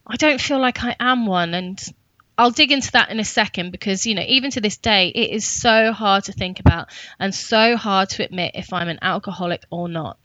I 0.05 0.15
don't 0.15 0.39
feel 0.39 0.59
like 0.59 0.83
I 0.83 0.95
am 0.99 1.25
one. 1.25 1.53
And 1.53 1.81
I'll 2.37 2.51
dig 2.51 2.71
into 2.71 2.91
that 2.93 3.09
in 3.09 3.19
a 3.19 3.25
second 3.25 3.71
because, 3.71 4.05
you 4.05 4.15
know, 4.15 4.23
even 4.25 4.51
to 4.51 4.61
this 4.61 4.77
day, 4.77 5.09
it 5.09 5.31
is 5.31 5.45
so 5.45 5.91
hard 5.91 6.25
to 6.25 6.31
think 6.31 6.59
about 6.59 6.87
and 7.19 7.35
so 7.35 7.75
hard 7.75 8.09
to 8.11 8.23
admit 8.23 8.51
if 8.55 8.71
I'm 8.71 8.87
an 8.87 8.99
alcoholic 9.01 9.63
or 9.69 9.89
not. 9.89 10.17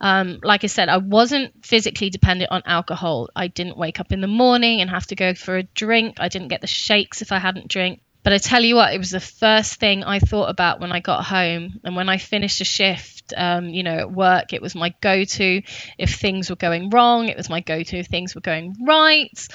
Um, 0.00 0.40
like 0.42 0.64
I 0.64 0.68
said, 0.68 0.88
I 0.88 0.96
wasn't 0.96 1.64
physically 1.64 2.10
dependent 2.10 2.50
on 2.50 2.62
alcohol. 2.64 3.28
I 3.36 3.48
didn't 3.48 3.76
wake 3.76 4.00
up 4.00 4.12
in 4.12 4.20
the 4.20 4.26
morning 4.26 4.80
and 4.80 4.90
have 4.90 5.06
to 5.08 5.14
go 5.14 5.34
for 5.34 5.56
a 5.56 5.62
drink. 5.62 6.16
I 6.18 6.28
didn't 6.28 6.48
get 6.48 6.60
the 6.60 6.66
shakes 6.66 7.22
if 7.22 7.32
I 7.32 7.38
hadn't 7.38 7.68
drank. 7.68 8.00
But 8.22 8.34
I 8.34 8.38
tell 8.38 8.62
you 8.62 8.76
what, 8.76 8.92
it 8.92 8.98
was 8.98 9.10
the 9.10 9.20
first 9.20 9.76
thing 9.76 10.04
I 10.04 10.18
thought 10.18 10.50
about 10.50 10.78
when 10.78 10.92
I 10.92 11.00
got 11.00 11.24
home. 11.24 11.80
And 11.84 11.96
when 11.96 12.10
I 12.10 12.18
finished 12.18 12.60
a 12.60 12.66
shift, 12.66 13.32
um, 13.34 13.70
you 13.70 13.82
know, 13.82 13.96
at 13.96 14.12
work, 14.12 14.52
it 14.52 14.60
was 14.60 14.74
my 14.74 14.94
go 15.00 15.24
to 15.24 15.62
if 15.96 16.14
things 16.16 16.50
were 16.50 16.56
going 16.56 16.90
wrong. 16.90 17.28
It 17.28 17.36
was 17.38 17.48
my 17.48 17.60
go 17.60 17.82
to 17.82 17.96
if 17.96 18.08
things 18.08 18.34
were 18.34 18.42
going 18.42 18.76
right. 18.86 19.48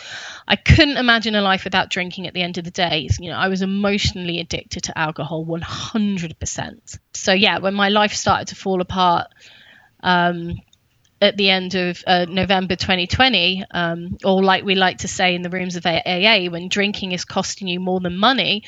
I 0.48 0.56
couldn't 0.56 0.98
imagine 0.98 1.36
a 1.36 1.44
life 1.44 1.64
without 1.64 1.92
drinking 1.92 2.26
at 2.26 2.34
the 2.34 2.42
end 2.42 2.58
of 2.58 2.64
the 2.64 2.72
day. 2.72 3.08
You 3.20 3.30
know, 3.30 3.38
I 3.38 3.50
was 3.50 3.62
emotionally 3.62 4.40
addicted 4.40 4.86
to 4.86 4.98
alcohol 4.98 5.46
100%. 5.46 6.98
So, 7.14 7.34
yeah, 7.34 7.60
when 7.60 7.76
my 7.76 7.90
life 7.90 8.14
started 8.14 8.48
to 8.48 8.56
fall 8.56 8.82
apart, 8.82 9.28
um, 10.06 10.54
at 11.22 11.36
the 11.36 11.50
end 11.50 11.76
of 11.76 12.04
uh, 12.06 12.26
November 12.30 12.76
2020, 12.76 13.66
um, 13.72 14.18
or 14.24 14.44
like 14.44 14.64
we 14.64 14.76
like 14.76 15.00
to 15.00 15.08
say 15.08 15.34
in 15.34 15.42
the 15.42 15.50
rooms 15.50 15.76
of 15.76 15.86
AA, 15.86 16.46
when 16.50 16.70
drinking 16.70 17.12
is 17.12 17.26
costing 17.26 17.68
you 17.68 17.80
more 17.80 18.00
than 18.00 18.18
money, 18.18 18.64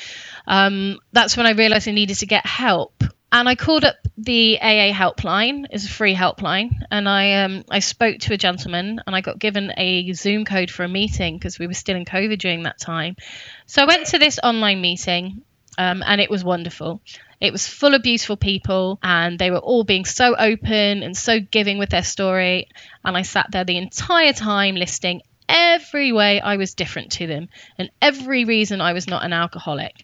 um, 0.47 0.97
that's 1.13 1.37
when 1.37 1.45
I 1.45 1.51
realized 1.51 1.87
I 1.87 1.91
needed 1.91 2.17
to 2.17 2.25
get 2.25 2.45
help. 2.45 3.03
And 3.29 3.49
I 3.49 3.55
called 3.55 3.83
up 3.83 3.97
the 4.17 4.57
AA 4.61 4.93
helpline, 4.93 5.65
it's 5.69 5.85
a 5.85 5.89
free 5.89 6.15
helpline, 6.15 6.71
and 6.89 7.09
I 7.09 7.43
um, 7.43 7.65
I 7.69 7.79
spoke 7.79 8.19
to 8.19 8.33
a 8.33 8.37
gentleman 8.37 9.01
and 9.05 9.15
I 9.15 9.19
got 9.19 9.37
given 9.37 9.73
a 9.75 10.13
Zoom 10.13 10.45
code 10.45 10.71
for 10.71 10.85
a 10.85 10.87
meeting 10.87 11.37
because 11.37 11.59
we 11.59 11.67
were 11.67 11.73
still 11.73 11.97
in 11.97 12.05
COVID 12.05 12.39
during 12.39 12.63
that 12.63 12.79
time. 12.79 13.17
So 13.65 13.83
I 13.83 13.85
went 13.85 14.07
to 14.07 14.17
this 14.17 14.39
online 14.41 14.79
meeting 14.79 15.43
um, 15.77 16.03
and 16.07 16.21
it 16.21 16.29
was 16.29 16.45
wonderful. 16.45 17.01
It 17.39 17.51
was 17.51 17.67
full 17.67 17.93
of 17.93 18.01
beautiful 18.01 18.37
people, 18.37 18.99
and 19.03 19.37
they 19.37 19.51
were 19.51 19.57
all 19.57 19.83
being 19.83 20.05
so 20.05 20.35
open 20.35 21.03
and 21.03 21.15
so 21.15 21.39
giving 21.39 21.77
with 21.77 21.89
their 21.89 22.03
story. 22.03 22.67
And 23.05 23.15
I 23.15 23.21
sat 23.21 23.51
there 23.51 23.63
the 23.63 23.77
entire 23.77 24.33
time 24.33 24.75
listening 24.75 25.21
every 25.49 26.11
way 26.11 26.41
I 26.41 26.57
was 26.57 26.73
different 26.73 27.13
to 27.13 27.27
them 27.27 27.49
and 27.77 27.89
every 28.01 28.45
reason 28.45 28.81
I 28.81 28.93
was 28.93 29.07
not 29.07 29.23
an 29.23 29.33
alcoholic. 29.33 30.03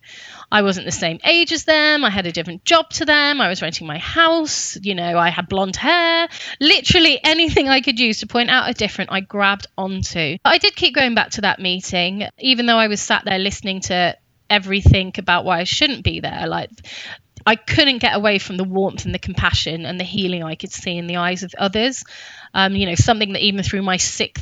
I 0.51 0.61
wasn't 0.61 0.85
the 0.85 0.91
same 0.91 1.19
age 1.25 1.51
as 1.51 1.65
them. 1.65 2.05
I 2.05 2.09
had 2.09 2.25
a 2.25 2.31
different 2.31 2.63
job 2.63 2.89
to 2.91 3.05
them. 3.05 3.41
I 3.41 3.49
was 3.49 3.61
renting 3.61 3.87
my 3.87 3.97
house. 3.97 4.77
You 4.81 4.95
know, 4.95 5.17
I 5.17 5.29
had 5.29 5.49
blonde 5.49 5.75
hair. 5.75 6.27
Literally 6.59 7.19
anything 7.23 7.67
I 7.67 7.81
could 7.81 7.99
use 7.99 8.19
to 8.19 8.27
point 8.27 8.49
out 8.49 8.69
a 8.69 8.73
different, 8.73 9.11
I 9.11 9.19
grabbed 9.21 9.67
onto. 9.77 10.37
But 10.43 10.53
I 10.53 10.57
did 10.59 10.75
keep 10.75 10.95
going 10.95 11.15
back 11.15 11.31
to 11.31 11.41
that 11.41 11.59
meeting, 11.59 12.27
even 12.39 12.65
though 12.65 12.77
I 12.77 12.87
was 12.87 13.01
sat 13.01 13.25
there 13.25 13.39
listening 13.39 13.81
to 13.81 14.15
everything 14.49 15.11
about 15.17 15.45
why 15.45 15.59
I 15.59 15.63
shouldn't 15.63 16.03
be 16.03 16.19
there. 16.19 16.45
Like, 16.47 16.69
I 17.45 17.55
couldn't 17.55 17.99
get 17.99 18.15
away 18.15 18.39
from 18.39 18.57
the 18.57 18.63
warmth 18.63 19.05
and 19.05 19.13
the 19.13 19.19
compassion 19.19 19.85
and 19.85 19.99
the 19.99 20.03
healing 20.05 20.43
I 20.43 20.55
could 20.55 20.71
see 20.71 20.97
in 20.97 21.07
the 21.07 21.17
eyes 21.17 21.43
of 21.43 21.53
others. 21.57 22.03
Um, 22.53 22.75
you 22.75 22.85
know, 22.85 22.95
something 22.95 23.33
that 23.33 23.41
even 23.41 23.63
through 23.63 23.81
my 23.83 23.97
sick 23.97 24.39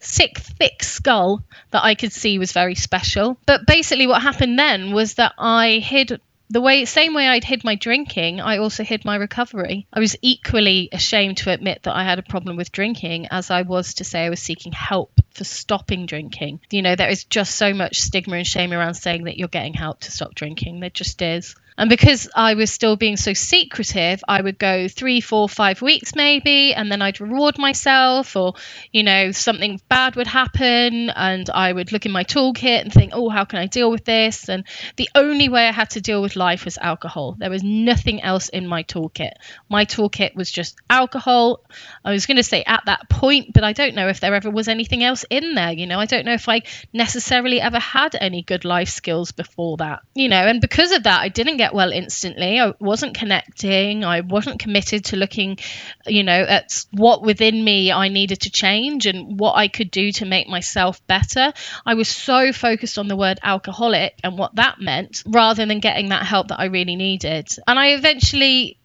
sick, 0.00 0.38
thick 0.38 0.82
skull 0.82 1.44
that 1.70 1.84
I 1.84 1.94
could 1.94 2.12
see 2.12 2.38
was 2.38 2.52
very 2.52 2.74
special. 2.74 3.36
But 3.46 3.66
basically, 3.66 4.06
what 4.06 4.22
happened 4.22 4.58
then 4.58 4.92
was 4.92 5.14
that 5.14 5.32
I 5.38 5.78
hid 5.78 6.20
the 6.50 6.60
way 6.60 6.84
same 6.84 7.14
way 7.14 7.26
I'd 7.26 7.42
hid 7.42 7.64
my 7.64 7.74
drinking, 7.74 8.40
I 8.40 8.58
also 8.58 8.84
hid 8.84 9.04
my 9.04 9.16
recovery. 9.16 9.86
I 9.92 10.00
was 10.00 10.16
equally 10.20 10.88
ashamed 10.92 11.38
to 11.38 11.50
admit 11.50 11.82
that 11.84 11.96
I 11.96 12.04
had 12.04 12.18
a 12.18 12.22
problem 12.22 12.56
with 12.56 12.70
drinking 12.70 13.28
as 13.30 13.50
I 13.50 13.62
was 13.62 13.94
to 13.94 14.04
say 14.04 14.24
I 14.24 14.30
was 14.30 14.40
seeking 14.40 14.72
help 14.72 15.12
for 15.30 15.44
stopping 15.44 16.06
drinking. 16.06 16.60
You 16.70 16.82
know, 16.82 16.96
there 16.96 17.08
is 17.08 17.24
just 17.24 17.56
so 17.56 17.72
much 17.72 18.00
stigma 18.00 18.36
and 18.36 18.46
shame 18.46 18.72
around 18.72 18.94
saying 18.94 19.24
that 19.24 19.38
you're 19.38 19.48
getting 19.48 19.74
help 19.74 20.00
to 20.00 20.10
stop 20.10 20.34
drinking. 20.34 20.80
There 20.80 20.90
just 20.90 21.22
is. 21.22 21.56
And 21.76 21.90
because 21.90 22.28
I 22.34 22.54
was 22.54 22.70
still 22.70 22.96
being 22.96 23.16
so 23.16 23.32
secretive, 23.32 24.22
I 24.28 24.40
would 24.40 24.58
go 24.58 24.86
three, 24.86 25.20
four, 25.20 25.48
five 25.48 25.82
weeks 25.82 26.14
maybe, 26.14 26.72
and 26.72 26.90
then 26.90 27.02
I'd 27.02 27.20
reward 27.20 27.58
myself, 27.58 28.36
or, 28.36 28.54
you 28.92 29.02
know, 29.02 29.32
something 29.32 29.80
bad 29.88 30.16
would 30.16 30.26
happen, 30.26 31.10
and 31.10 31.50
I 31.50 31.72
would 31.72 31.92
look 31.92 32.06
in 32.06 32.12
my 32.12 32.24
toolkit 32.24 32.82
and 32.82 32.92
think, 32.92 33.12
oh, 33.14 33.28
how 33.28 33.44
can 33.44 33.58
I 33.58 33.66
deal 33.66 33.90
with 33.90 34.04
this? 34.04 34.48
And 34.48 34.64
the 34.96 35.08
only 35.14 35.48
way 35.48 35.66
I 35.66 35.72
had 35.72 35.90
to 35.90 36.00
deal 36.00 36.22
with 36.22 36.36
life 36.36 36.64
was 36.64 36.78
alcohol. 36.78 37.36
There 37.38 37.50
was 37.50 37.64
nothing 37.64 38.22
else 38.22 38.48
in 38.48 38.66
my 38.68 38.84
toolkit. 38.84 39.32
My 39.68 39.84
toolkit 39.84 40.36
was 40.36 40.50
just 40.50 40.76
alcohol. 40.88 41.64
I 42.04 42.12
was 42.12 42.26
going 42.26 42.36
to 42.36 42.42
say 42.42 42.62
at 42.64 42.84
that 42.86 43.08
point, 43.08 43.52
but 43.52 43.64
I 43.64 43.72
don't 43.72 43.94
know 43.94 44.08
if 44.08 44.20
there 44.20 44.34
ever 44.34 44.50
was 44.50 44.68
anything 44.68 45.02
else 45.02 45.24
in 45.28 45.54
there. 45.54 45.72
You 45.72 45.86
know, 45.86 45.98
I 45.98 46.06
don't 46.06 46.24
know 46.24 46.34
if 46.34 46.48
I 46.48 46.62
necessarily 46.92 47.60
ever 47.60 47.78
had 47.78 48.14
any 48.14 48.42
good 48.42 48.64
life 48.64 48.90
skills 48.90 49.32
before 49.32 49.78
that, 49.78 50.02
you 50.14 50.28
know, 50.28 50.36
and 50.36 50.60
because 50.60 50.92
of 50.92 51.02
that, 51.04 51.20
I 51.20 51.28
didn't 51.28 51.56
get 51.56 51.63
get 51.64 51.74
well 51.74 51.92
instantly. 51.92 52.60
I 52.60 52.74
wasn't 52.78 53.14
connecting. 53.14 54.04
I 54.04 54.20
wasn't 54.20 54.60
committed 54.60 55.06
to 55.06 55.16
looking, 55.16 55.58
you 56.06 56.22
know, 56.22 56.42
at 56.42 56.84
what 56.92 57.22
within 57.22 57.64
me 57.64 57.90
I 57.90 58.08
needed 58.08 58.40
to 58.42 58.50
change 58.50 59.06
and 59.06 59.40
what 59.40 59.54
I 59.54 59.68
could 59.68 59.90
do 59.90 60.12
to 60.12 60.26
make 60.26 60.46
myself 60.46 61.04
better. 61.06 61.54
I 61.86 61.94
was 61.94 62.08
so 62.08 62.52
focused 62.52 62.98
on 62.98 63.08
the 63.08 63.16
word 63.16 63.38
alcoholic 63.42 64.14
and 64.22 64.36
what 64.36 64.56
that 64.56 64.78
meant 64.78 65.22
rather 65.26 65.64
than 65.64 65.80
getting 65.80 66.10
that 66.10 66.26
help 66.26 66.48
that 66.48 66.60
I 66.60 66.66
really 66.66 66.96
needed. 66.96 67.48
And 67.66 67.78
I 67.78 67.92
eventually 67.92 68.78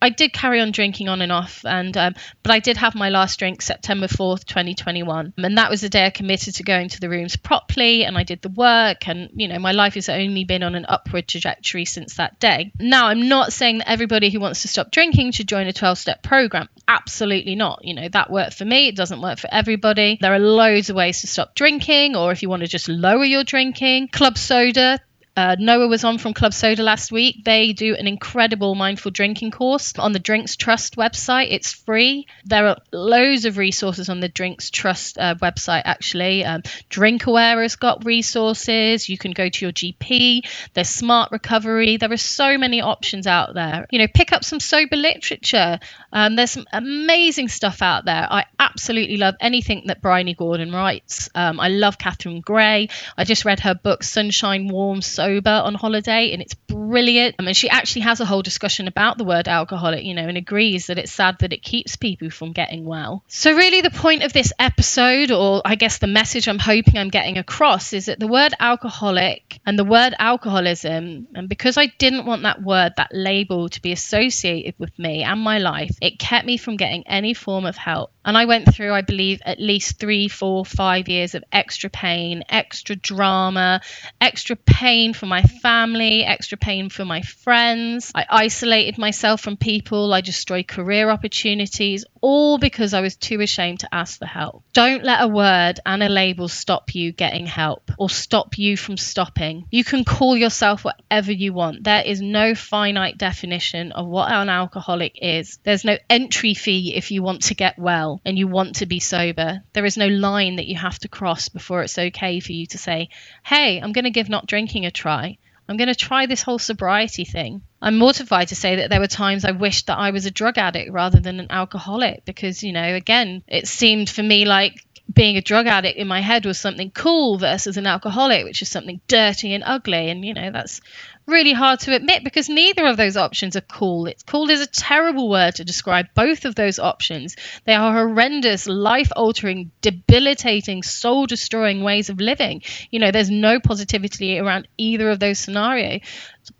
I 0.00 0.10
did 0.10 0.32
carry 0.32 0.60
on 0.60 0.72
drinking 0.72 1.08
on 1.08 1.22
and 1.22 1.32
off, 1.32 1.64
and 1.64 1.96
um, 1.96 2.14
but 2.42 2.52
I 2.52 2.58
did 2.58 2.76
have 2.76 2.94
my 2.94 3.08
last 3.08 3.38
drink 3.38 3.62
September 3.62 4.08
fourth, 4.08 4.46
twenty 4.46 4.74
twenty 4.74 5.02
one, 5.02 5.32
and 5.38 5.58
that 5.58 5.70
was 5.70 5.80
the 5.80 5.88
day 5.88 6.04
I 6.04 6.10
committed 6.10 6.56
to 6.56 6.62
going 6.62 6.88
to 6.90 7.00
the 7.00 7.08
rooms 7.08 7.36
properly, 7.36 8.04
and 8.04 8.16
I 8.16 8.22
did 8.22 8.42
the 8.42 8.50
work, 8.50 9.08
and 9.08 9.30
you 9.34 9.48
know 9.48 9.58
my 9.58 9.72
life 9.72 9.94
has 9.94 10.08
only 10.08 10.44
been 10.44 10.62
on 10.62 10.74
an 10.74 10.86
upward 10.88 11.26
trajectory 11.26 11.86
since 11.86 12.16
that 12.16 12.38
day. 12.38 12.72
Now 12.78 13.06
I'm 13.06 13.28
not 13.28 13.52
saying 13.52 13.78
that 13.78 13.90
everybody 13.90 14.30
who 14.30 14.40
wants 14.40 14.62
to 14.62 14.68
stop 14.68 14.90
drinking 14.90 15.32
should 15.32 15.48
join 15.48 15.66
a 15.66 15.72
twelve 15.72 15.98
step 15.98 16.22
program. 16.22 16.68
Absolutely 16.86 17.54
not. 17.56 17.84
You 17.84 17.94
know 17.94 18.08
that 18.08 18.30
worked 18.30 18.54
for 18.54 18.64
me. 18.64 18.88
It 18.88 18.96
doesn't 18.96 19.22
work 19.22 19.38
for 19.38 19.48
everybody. 19.50 20.18
There 20.20 20.34
are 20.34 20.38
loads 20.38 20.90
of 20.90 20.96
ways 20.96 21.22
to 21.22 21.26
stop 21.26 21.54
drinking, 21.54 22.16
or 22.16 22.32
if 22.32 22.42
you 22.42 22.48
want 22.48 22.62
to 22.62 22.68
just 22.68 22.88
lower 22.88 23.24
your 23.24 23.44
drinking, 23.44 24.08
club 24.08 24.36
soda 24.36 25.00
uh, 25.36 25.54
Noah 25.58 25.86
was 25.86 26.02
on 26.02 26.16
from 26.16 26.32
Club 26.32 26.54
Soda 26.54 26.82
last 26.82 27.12
week. 27.12 27.44
They 27.44 27.74
do 27.74 27.94
an 27.94 28.06
incredible 28.06 28.74
mindful 28.74 29.10
drinking 29.10 29.50
course 29.50 29.92
on 29.98 30.12
the 30.12 30.18
Drinks 30.18 30.56
Trust 30.56 30.96
website. 30.96 31.48
It's 31.50 31.74
free. 31.74 32.26
There 32.46 32.66
are 32.68 32.78
loads 32.90 33.44
of 33.44 33.58
resources 33.58 34.08
on 34.08 34.20
the 34.20 34.28
Drinks 34.30 34.70
Trust 34.70 35.18
uh, 35.18 35.34
website, 35.34 35.82
actually. 35.84 36.42
Um, 36.42 36.62
DrinkAware 36.90 37.60
has 37.60 37.76
got 37.76 38.06
resources. 38.06 39.10
You 39.10 39.18
can 39.18 39.32
go 39.32 39.50
to 39.50 39.64
your 39.66 39.72
GP. 39.72 40.40
There's 40.72 40.88
Smart 40.88 41.32
Recovery. 41.32 41.98
There 41.98 42.10
are 42.10 42.16
so 42.16 42.56
many 42.56 42.80
options 42.80 43.26
out 43.26 43.52
there. 43.52 43.86
You 43.90 43.98
know, 43.98 44.08
pick 44.08 44.32
up 44.32 44.42
some 44.42 44.58
sober 44.58 44.96
literature. 44.96 45.80
Um, 46.14 46.36
there's 46.36 46.52
some 46.52 46.66
amazing 46.72 47.48
stuff 47.48 47.82
out 47.82 48.06
there. 48.06 48.26
I 48.30 48.46
absolutely 48.58 49.18
love 49.18 49.34
anything 49.40 49.82
that 49.88 50.00
Bryony 50.00 50.32
Gordon 50.32 50.72
writes. 50.72 51.28
Um, 51.34 51.60
I 51.60 51.68
love 51.68 51.98
Catherine 51.98 52.40
Gray. 52.40 52.88
I 53.18 53.24
just 53.24 53.44
read 53.44 53.60
her 53.60 53.74
book, 53.74 54.02
Sunshine 54.02 54.68
Warm 54.68 55.02
So 55.02 55.25
sober 55.26 55.50
on 55.50 55.74
holiday 55.74 56.32
and 56.32 56.40
it's 56.40 56.54
brilliant. 56.54 57.34
Um, 57.38 57.44
I 57.44 57.46
mean, 57.46 57.54
she 57.54 57.68
actually 57.68 58.02
has 58.02 58.20
a 58.20 58.24
whole 58.24 58.42
discussion 58.42 58.86
about 58.88 59.18
the 59.18 59.24
word 59.24 59.48
alcoholic, 59.48 60.04
you 60.04 60.14
know, 60.14 60.26
and 60.26 60.36
agrees 60.36 60.86
that 60.86 60.98
it's 60.98 61.12
sad 61.12 61.38
that 61.40 61.52
it 61.52 61.62
keeps 61.62 61.96
people 61.96 62.30
from 62.30 62.52
getting 62.52 62.84
well. 62.84 63.24
So, 63.28 63.54
really, 63.54 63.80
the 63.80 63.90
point 63.90 64.22
of 64.22 64.32
this 64.32 64.52
episode, 64.58 65.30
or 65.30 65.62
I 65.64 65.74
guess 65.74 65.98
the 65.98 66.06
message 66.06 66.48
I'm 66.48 66.58
hoping 66.58 66.98
I'm 66.98 67.10
getting 67.10 67.38
across, 67.38 67.92
is 67.92 68.06
that 68.06 68.20
the 68.20 68.26
word 68.26 68.54
alcoholic 68.60 69.60
and 69.66 69.78
the 69.78 69.84
word 69.84 70.14
alcoholism, 70.18 71.28
and 71.34 71.48
because 71.48 71.76
I 71.76 71.86
didn't 71.86 72.26
want 72.26 72.42
that 72.42 72.62
word, 72.62 72.92
that 72.96 73.10
label 73.12 73.68
to 73.70 73.82
be 73.82 73.92
associated 73.92 74.74
with 74.78 74.96
me 74.98 75.22
and 75.22 75.40
my 75.40 75.58
life, 75.58 75.96
it 76.00 76.18
kept 76.18 76.46
me 76.46 76.56
from 76.56 76.76
getting 76.76 77.06
any 77.06 77.34
form 77.34 77.66
of 77.66 77.76
help. 77.76 78.12
And 78.26 78.36
I 78.36 78.44
went 78.46 78.74
through, 78.74 78.92
I 78.92 79.02
believe, 79.02 79.40
at 79.46 79.60
least 79.60 80.00
three, 80.00 80.26
four, 80.26 80.64
five 80.64 81.08
years 81.08 81.36
of 81.36 81.44
extra 81.52 81.88
pain, 81.88 82.42
extra 82.48 82.96
drama, 82.96 83.80
extra 84.20 84.56
pain 84.56 85.14
for 85.14 85.26
my 85.26 85.42
family, 85.42 86.24
extra 86.24 86.58
pain 86.58 86.88
for 86.88 87.04
my 87.04 87.22
friends. 87.22 88.10
I 88.16 88.26
isolated 88.28 88.98
myself 88.98 89.40
from 89.40 89.56
people. 89.56 90.12
I 90.12 90.22
destroyed 90.22 90.66
career 90.66 91.08
opportunities, 91.08 92.04
all 92.26 92.58
because 92.58 92.92
I 92.92 93.02
was 93.02 93.14
too 93.14 93.40
ashamed 93.40 93.80
to 93.80 93.94
ask 93.94 94.18
for 94.18 94.26
help. 94.26 94.64
Don't 94.72 95.04
let 95.04 95.22
a 95.22 95.28
word 95.28 95.78
and 95.86 96.02
a 96.02 96.08
label 96.08 96.48
stop 96.48 96.92
you 96.92 97.12
getting 97.12 97.46
help 97.46 97.92
or 98.00 98.10
stop 98.10 98.58
you 98.58 98.76
from 98.76 98.96
stopping. 98.96 99.64
You 99.70 99.84
can 99.84 100.04
call 100.04 100.36
yourself 100.36 100.84
whatever 100.84 101.30
you 101.30 101.52
want. 101.52 101.84
There 101.84 102.02
is 102.02 102.20
no 102.20 102.56
finite 102.56 103.16
definition 103.16 103.92
of 103.92 104.08
what 104.08 104.32
an 104.32 104.48
alcoholic 104.48 105.20
is. 105.22 105.60
There's 105.62 105.84
no 105.84 105.98
entry 106.10 106.54
fee 106.54 106.94
if 106.96 107.12
you 107.12 107.22
want 107.22 107.42
to 107.42 107.54
get 107.54 107.78
well 107.78 108.20
and 108.24 108.36
you 108.36 108.48
want 108.48 108.76
to 108.76 108.86
be 108.86 108.98
sober. 108.98 109.62
There 109.72 109.84
is 109.84 109.96
no 109.96 110.08
line 110.08 110.56
that 110.56 110.66
you 110.66 110.76
have 110.76 110.98
to 111.00 111.08
cross 111.08 111.48
before 111.48 111.82
it's 111.82 111.96
okay 111.96 112.40
for 112.40 112.50
you 112.50 112.66
to 112.66 112.78
say, 112.78 113.08
hey, 113.44 113.78
I'm 113.80 113.92
going 113.92 114.04
to 114.04 114.10
give 114.10 114.28
not 114.28 114.48
drinking 114.48 114.84
a 114.84 114.90
try. 114.90 115.38
I'm 115.68 115.76
going 115.76 115.88
to 115.88 115.94
try 115.94 116.26
this 116.26 116.42
whole 116.42 116.58
sobriety 116.58 117.24
thing. 117.24 117.62
I'm 117.82 117.98
mortified 117.98 118.48
to 118.48 118.56
say 118.56 118.76
that 118.76 118.90
there 118.90 119.00
were 119.00 119.06
times 119.06 119.44
I 119.44 119.50
wished 119.50 119.88
that 119.88 119.98
I 119.98 120.10
was 120.10 120.24
a 120.24 120.30
drug 120.30 120.58
addict 120.58 120.92
rather 120.92 121.18
than 121.20 121.40
an 121.40 121.48
alcoholic 121.50 122.24
because, 122.24 122.62
you 122.62 122.72
know, 122.72 122.94
again, 122.94 123.42
it 123.48 123.66
seemed 123.66 124.08
for 124.08 124.22
me 124.22 124.44
like 124.44 124.85
being 125.12 125.36
a 125.36 125.42
drug 125.42 125.66
addict 125.66 125.98
in 125.98 126.08
my 126.08 126.20
head 126.20 126.44
was 126.44 126.58
something 126.58 126.90
cool 126.90 127.38
versus 127.38 127.76
an 127.76 127.86
alcoholic, 127.86 128.44
which 128.44 128.62
is 128.62 128.68
something 128.68 129.00
dirty 129.06 129.54
and 129.54 129.62
ugly. 129.64 130.10
And, 130.10 130.24
you 130.24 130.34
know, 130.34 130.50
that's 130.50 130.80
really 131.26 131.52
hard 131.52 131.80
to 131.80 131.94
admit 131.94 132.24
because 132.24 132.48
neither 132.48 132.86
of 132.86 132.96
those 132.96 133.16
options 133.16 133.56
are 133.56 133.62
cool. 133.62 134.06
It's 134.06 134.22
cool 134.24 134.50
is 134.50 134.60
a 134.60 134.66
terrible 134.66 135.28
word 135.28 135.56
to 135.56 135.64
describe 135.64 136.06
both 136.14 136.44
of 136.44 136.54
those 136.54 136.78
options. 136.78 137.36
They 137.64 137.74
are 137.74 137.92
horrendous, 137.92 138.66
life 138.66 139.10
altering, 139.14 139.70
debilitating, 139.80 140.82
soul 140.82 141.26
destroying 141.26 141.82
ways 141.82 142.10
of 142.10 142.20
living. 142.20 142.62
You 142.90 142.98
know, 142.98 143.10
there's 143.10 143.30
no 143.30 143.60
positivity 143.60 144.38
around 144.38 144.68
either 144.76 145.10
of 145.10 145.20
those 145.20 145.38
scenarios. 145.38 146.00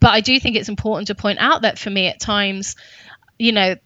But 0.00 0.12
I 0.12 0.20
do 0.20 0.38
think 0.38 0.56
it's 0.56 0.68
important 0.68 1.08
to 1.08 1.14
point 1.14 1.38
out 1.40 1.62
that 1.62 1.78
for 1.78 1.90
me 1.90 2.06
at 2.08 2.20
times, 2.20 2.76
you 3.38 3.52
know, 3.52 3.76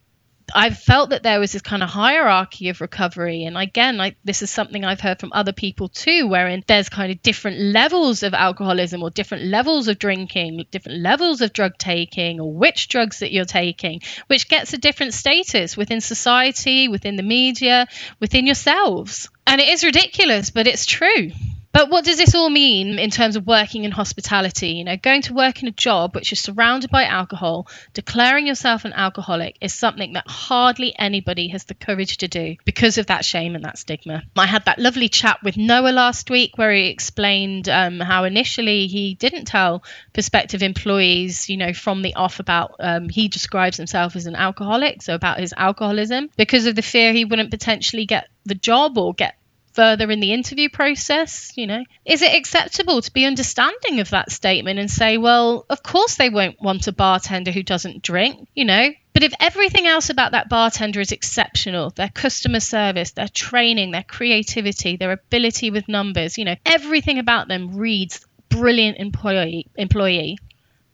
I've 0.54 0.78
felt 0.78 1.10
that 1.10 1.22
there 1.22 1.40
was 1.40 1.52
this 1.52 1.62
kind 1.62 1.82
of 1.82 1.88
hierarchy 1.88 2.68
of 2.68 2.80
recovery. 2.80 3.44
And 3.44 3.56
again, 3.56 3.96
like 3.96 4.16
this 4.24 4.42
is 4.42 4.50
something 4.50 4.84
I've 4.84 5.00
heard 5.00 5.20
from 5.20 5.32
other 5.32 5.52
people 5.52 5.88
too, 5.88 6.28
wherein 6.28 6.64
there's 6.66 6.88
kind 6.88 7.12
of 7.12 7.22
different 7.22 7.58
levels 7.58 8.22
of 8.22 8.34
alcoholism 8.34 9.02
or 9.02 9.10
different 9.10 9.44
levels 9.44 9.88
of 9.88 9.98
drinking, 9.98 10.64
different 10.70 11.00
levels 11.00 11.40
of 11.40 11.52
drug 11.52 11.76
taking, 11.78 12.40
or 12.40 12.52
which 12.52 12.88
drugs 12.88 13.20
that 13.20 13.32
you're 13.32 13.44
taking, 13.44 14.00
which 14.26 14.48
gets 14.48 14.72
a 14.72 14.78
different 14.78 15.14
status 15.14 15.76
within 15.76 16.00
society, 16.00 16.88
within 16.88 17.16
the 17.16 17.22
media, 17.22 17.86
within 18.18 18.46
yourselves. 18.46 19.28
And 19.46 19.60
it 19.60 19.68
is 19.68 19.84
ridiculous, 19.84 20.50
but 20.50 20.66
it's 20.66 20.86
true. 20.86 21.30
But 21.72 21.88
what 21.88 22.04
does 22.04 22.18
this 22.18 22.34
all 22.34 22.50
mean 22.50 22.98
in 22.98 23.10
terms 23.10 23.36
of 23.36 23.46
working 23.46 23.84
in 23.84 23.92
hospitality? 23.92 24.70
You 24.70 24.84
know, 24.84 24.96
going 24.96 25.22
to 25.22 25.34
work 25.34 25.62
in 25.62 25.68
a 25.68 25.72
job 25.72 26.14
which 26.16 26.32
is 26.32 26.40
surrounded 26.40 26.90
by 26.90 27.04
alcohol, 27.04 27.68
declaring 27.94 28.46
yourself 28.46 28.84
an 28.84 28.92
alcoholic 28.92 29.56
is 29.60 29.72
something 29.72 30.14
that 30.14 30.26
hardly 30.26 30.92
anybody 30.98 31.48
has 31.48 31.64
the 31.64 31.74
courage 31.74 32.18
to 32.18 32.28
do 32.28 32.56
because 32.64 32.98
of 32.98 33.06
that 33.06 33.24
shame 33.24 33.54
and 33.54 33.64
that 33.64 33.78
stigma. 33.78 34.24
I 34.36 34.46
had 34.46 34.64
that 34.64 34.80
lovely 34.80 35.08
chat 35.08 35.42
with 35.44 35.56
Noah 35.56 35.92
last 35.92 36.28
week 36.28 36.58
where 36.58 36.72
he 36.72 36.88
explained 36.88 37.68
um, 37.68 38.00
how 38.00 38.24
initially 38.24 38.88
he 38.88 39.14
didn't 39.14 39.44
tell 39.44 39.84
prospective 40.12 40.62
employees, 40.62 41.48
you 41.48 41.56
know, 41.56 41.72
from 41.72 42.02
the 42.02 42.14
off 42.14 42.40
about 42.40 42.74
um, 42.80 43.08
he 43.08 43.28
describes 43.28 43.76
himself 43.76 44.16
as 44.16 44.26
an 44.26 44.34
alcoholic, 44.34 45.02
so 45.02 45.14
about 45.14 45.38
his 45.38 45.54
alcoholism, 45.56 46.30
because 46.36 46.66
of 46.66 46.74
the 46.74 46.82
fear 46.82 47.12
he 47.12 47.24
wouldn't 47.24 47.50
potentially 47.50 48.06
get 48.06 48.28
the 48.44 48.54
job 48.54 48.98
or 48.98 49.14
get 49.14 49.36
further 49.72 50.10
in 50.10 50.20
the 50.20 50.32
interview 50.32 50.68
process? 50.68 51.52
You 51.56 51.66
know, 51.66 51.84
is 52.04 52.22
it 52.22 52.34
acceptable 52.34 53.02
to 53.02 53.12
be 53.12 53.24
understanding 53.24 54.00
of 54.00 54.10
that 54.10 54.32
statement 54.32 54.78
and 54.78 54.90
say, 54.90 55.18
well, 55.18 55.66
of 55.70 55.82
course 55.82 56.16
they 56.16 56.30
won't 56.30 56.60
want 56.60 56.86
a 56.86 56.92
bartender 56.92 57.50
who 57.50 57.62
doesn't 57.62 58.02
drink, 58.02 58.48
you 58.54 58.64
know? 58.64 58.90
But 59.12 59.24
if 59.24 59.32
everything 59.40 59.86
else 59.86 60.08
about 60.08 60.32
that 60.32 60.48
bartender 60.48 61.00
is 61.00 61.12
exceptional, 61.12 61.90
their 61.90 62.08
customer 62.08 62.60
service, 62.60 63.12
their 63.12 63.28
training, 63.28 63.90
their 63.90 64.04
creativity, 64.04 64.96
their 64.96 65.12
ability 65.12 65.70
with 65.70 65.88
numbers, 65.88 66.38
you 66.38 66.44
know, 66.44 66.56
everything 66.64 67.18
about 67.18 67.48
them 67.48 67.76
reads 67.76 68.24
brilliant 68.48 68.98
employee 68.98 69.66
employee, 69.76 70.38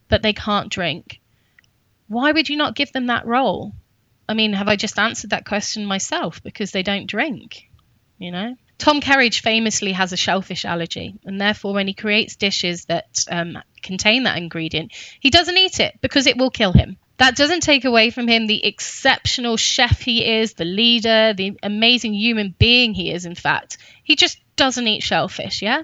but 0.09 0.21
they 0.21 0.33
can't 0.33 0.71
drink. 0.71 1.19
Why 2.07 2.31
would 2.31 2.49
you 2.49 2.55
not 2.55 2.75
give 2.75 2.91
them 2.91 3.07
that 3.07 3.25
role? 3.25 3.73
I 4.29 4.33
mean, 4.33 4.53
have 4.53 4.67
I 4.67 4.75
just 4.75 4.99
answered 4.99 5.31
that 5.31 5.45
question 5.45 5.85
myself 5.85 6.41
because 6.43 6.71
they 6.71 6.83
don't 6.83 7.07
drink? 7.07 7.69
You 8.17 8.31
know? 8.31 8.55
Tom 8.77 9.01
Kerridge 9.01 9.39
famously 9.39 9.91
has 9.93 10.13
a 10.13 10.17
shellfish 10.17 10.63
allergy, 10.63 11.15
and 11.25 11.41
therefore, 11.41 11.73
when 11.73 11.87
he 11.87 11.93
creates 11.93 12.35
dishes 12.35 12.85
that 12.85 13.25
um, 13.29 13.57
contain 13.81 14.23
that 14.23 14.37
ingredient, 14.37 14.93
he 15.19 15.29
doesn't 15.29 15.57
eat 15.57 15.79
it 15.79 15.97
because 16.01 16.27
it 16.27 16.37
will 16.37 16.51
kill 16.51 16.73
him. 16.73 16.97
That 17.17 17.35
doesn't 17.35 17.61
take 17.61 17.85
away 17.85 18.11
from 18.11 18.27
him 18.27 18.45
the 18.45 18.63
exceptional 18.63 19.57
chef 19.57 20.01
he 20.01 20.23
is, 20.23 20.53
the 20.53 20.65
leader, 20.65 21.33
the 21.33 21.57
amazing 21.63 22.13
human 22.13 22.53
being 22.59 22.93
he 22.93 23.11
is, 23.11 23.25
in 23.25 23.33
fact. 23.33 23.79
He 24.03 24.15
just 24.15 24.37
doesn't 24.55 24.87
eat 24.87 25.01
shellfish, 25.01 25.63
yeah? 25.63 25.83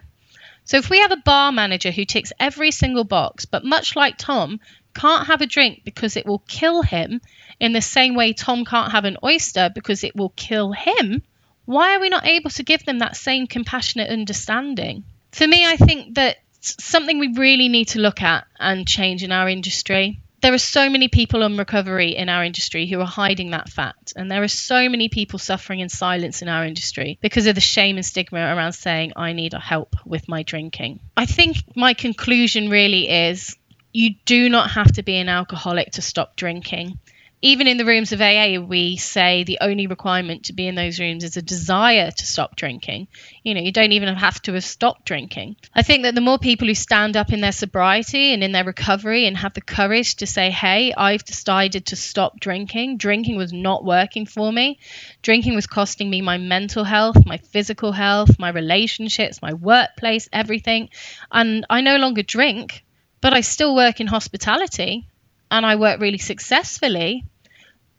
So 0.66 0.78
if 0.78 0.90
we 0.92 1.00
have 1.00 1.12
a 1.12 1.18
bar 1.18 1.52
manager 1.52 1.90
who 1.90 2.06
ticks 2.06 2.32
every 2.40 2.70
single 2.70 3.04
box, 3.04 3.46
but 3.46 3.66
much 3.66 3.96
like 3.96 4.18
Tom, 4.18 4.60
can't 4.94 5.28
have 5.28 5.42
a 5.42 5.48
drink 5.48 5.82
because 5.84 6.16
it 6.16 6.28
will 6.28 6.44
kill 6.48 6.84
him, 6.84 7.22
in 7.60 7.74
the 7.74 7.82
same 7.82 8.14
way 8.14 8.34
Tom 8.34 8.64
can't 8.64 8.92
have 8.92 9.06
an 9.06 9.18
oyster 9.24 9.72
because 9.74 10.04
it 10.04 10.16
will 10.16 10.30
kill 10.36 10.72
him, 10.72 11.24
why 11.66 11.96
are 11.96 12.00
we 12.00 12.10
not 12.10 12.26
able 12.26 12.50
to 12.52 12.64
give 12.64 12.86
them 12.86 13.00
that 13.00 13.16
same 13.16 13.48
compassionate 13.48 14.10
understanding? 14.10 15.04
For 15.32 15.48
me, 15.48 15.66
I 15.66 15.78
think 15.78 16.16
that 16.16 16.38
something 16.62 17.20
we 17.20 17.34
really 17.36 17.68
need 17.68 17.90
to 17.90 18.00
look 18.00 18.22
at 18.22 18.46
and 18.60 18.88
change 18.88 19.24
in 19.24 19.32
our 19.32 19.50
industry. 19.50 20.20
There 20.42 20.54
are 20.54 20.58
so 20.60 20.90
many 20.90 21.08
people 21.08 21.42
on 21.42 21.56
recovery 21.56 22.18
in 22.18 22.28
our 22.28 22.44
industry 22.44 22.86
who 22.86 23.00
are 23.00 23.06
hiding 23.06 23.52
that 23.52 23.70
fact, 23.70 24.12
and 24.16 24.30
there 24.30 24.44
are 24.44 24.50
so 24.50 24.90
many 24.90 25.08
people 25.08 25.40
suffering 25.40 25.80
in 25.80 25.88
silence 25.88 26.42
in 26.42 26.50
our 26.50 26.66
industry 26.66 27.18
because 27.22 27.48
of 27.48 27.56
the 27.56 27.62
shame 27.62 27.96
and 27.96 28.06
stigma 28.06 28.40
around 28.40 28.74
saying, 28.74 29.14
I 29.16 29.32
need 29.32 29.54
help 29.54 29.96
with 30.06 30.28
my 30.28 30.44
drinking. 30.44 31.00
I 31.16 31.26
think 31.26 31.58
my 31.76 31.94
conclusion 31.94 32.70
really 32.70 33.10
is 33.10 33.56
you 33.94 34.16
do 34.26 34.50
not 34.50 34.72
have 34.72 34.92
to 34.94 35.04
be 35.04 35.16
an 35.18 35.30
alcoholic 35.30 35.92
to 35.94 36.02
stop 36.02 36.36
drinking 36.36 37.00
even 37.46 37.68
in 37.68 37.76
the 37.76 37.84
rooms 37.84 38.14
of 38.14 38.22
AA, 38.22 38.58
we 38.58 38.96
say 38.96 39.44
the 39.44 39.58
only 39.60 39.86
requirement 39.86 40.46
to 40.46 40.54
be 40.54 40.66
in 40.66 40.76
those 40.76 40.98
rooms 40.98 41.26
is 41.26 41.36
a 41.36 41.42
desire 41.42 42.10
to 42.10 42.26
stop 42.26 42.56
drinking. 42.56 43.10
You 43.44 43.54
know, 43.54 43.60
you 43.60 43.74
don't 43.74 43.92
even 43.92 44.16
have 44.16 44.42
to 44.44 44.54
have 44.54 44.64
stopped 44.64 45.04
drinking. 45.04 45.58
I 45.76 45.82
think 45.82 46.04
that 46.04 46.16
the 46.16 46.22
more 46.22 46.40
people 46.40 46.70
who 46.70 46.74
stand 46.74 47.18
up 47.18 47.34
in 47.34 47.42
their 47.42 47.52
sobriety 47.52 48.34
and 48.34 48.46
in 48.46 48.54
their 48.54 48.64
recovery 48.64 49.26
and 49.26 49.36
have 49.36 49.54
the 49.56 49.62
courage 49.62 50.16
to 50.16 50.26
say, 50.26 50.52
hey, 50.52 50.94
I've 50.96 51.26
decided 51.26 51.88
to 51.88 51.98
stop 51.98 52.40
drinking, 52.40 52.96
drinking 52.96 53.36
was 53.36 53.52
not 53.52 53.84
working 53.84 54.26
for 54.26 54.50
me. 54.50 54.80
Drinking 55.22 55.54
was 55.54 55.68
costing 55.68 56.10
me 56.10 56.22
my 56.22 56.38
mental 56.38 56.86
health, 56.86 57.26
my 57.26 57.40
physical 57.40 57.92
health, 57.92 58.40
my 58.40 58.52
relationships, 58.52 59.42
my 59.42 59.52
workplace, 59.52 60.30
everything. 60.32 60.92
And 61.30 61.66
I 61.70 61.82
no 61.82 61.98
longer 61.98 62.24
drink, 62.24 62.86
but 63.20 63.34
I 63.34 63.42
still 63.42 63.76
work 63.76 64.00
in 64.00 64.08
hospitality 64.08 65.10
and 65.52 65.66
I 65.66 65.76
work 65.76 66.00
really 66.00 66.20
successfully 66.20 67.26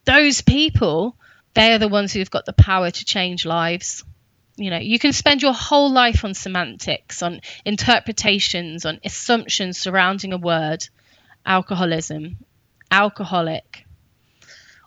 those 0.04 0.42
people, 0.42 1.16
they 1.54 1.72
are 1.72 1.78
the 1.78 1.88
ones 1.88 2.12
who've 2.12 2.30
got 2.30 2.46
the 2.46 2.52
power 2.52 2.90
to 2.90 3.04
change 3.04 3.46
lives. 3.46 4.04
You 4.56 4.70
know, 4.70 4.78
you 4.78 4.98
can 4.98 5.12
spend 5.12 5.42
your 5.42 5.54
whole 5.54 5.90
life 5.90 6.24
on 6.24 6.34
semantics, 6.34 7.22
on 7.22 7.40
interpretations, 7.64 8.84
on 8.84 9.00
assumptions 9.04 9.78
surrounding 9.78 10.32
a 10.32 10.38
word. 10.38 10.86
Alcoholism, 11.46 12.38
alcoholic, 12.90 13.83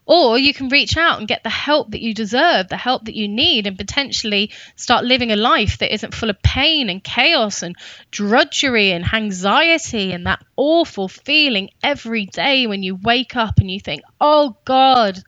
or 0.07 0.37
you 0.37 0.53
can 0.53 0.69
reach 0.69 0.95
out 0.95 1.19
and 1.19 1.27
get 1.27 1.43
the 1.43 1.49
help 1.49 1.91
that 1.91 2.01
you 2.01 2.13
deserve, 2.13 2.69
the 2.69 2.77
help 2.77 3.05
that 3.05 3.15
you 3.15 3.27
need, 3.27 3.67
and 3.67 3.77
potentially 3.77 4.51
start 4.77 5.03
living 5.03 5.31
a 5.31 5.35
life 5.35 5.79
that 5.79 5.93
isn't 5.93 6.13
full 6.13 6.29
of 6.29 6.41
pain 6.41 6.89
and 6.89 7.03
chaos 7.03 7.61
and 7.61 7.75
drudgery 8.09 8.91
and 8.91 9.13
anxiety 9.13 10.13
and 10.13 10.25
that 10.25 10.43
awful 10.55 11.09
feeling 11.09 11.69
every 11.83 12.25
day 12.25 12.67
when 12.67 12.83
you 12.83 12.95
wake 12.95 13.35
up 13.35 13.59
and 13.59 13.69
you 13.69 13.81
think, 13.81 14.01
oh 14.21 14.55
God, 14.63 15.19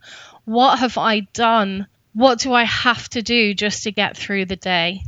what 0.46 0.78
have 0.78 0.96
I 0.96 1.20
done? 1.34 1.86
What 2.14 2.38
do 2.40 2.52
I 2.54 2.64
have 2.64 3.08
to 3.10 3.22
do 3.22 3.52
just 3.52 3.84
to 3.84 3.92
get 3.92 4.16
through 4.16 4.46
the 4.46 4.56
day? 4.56 5.02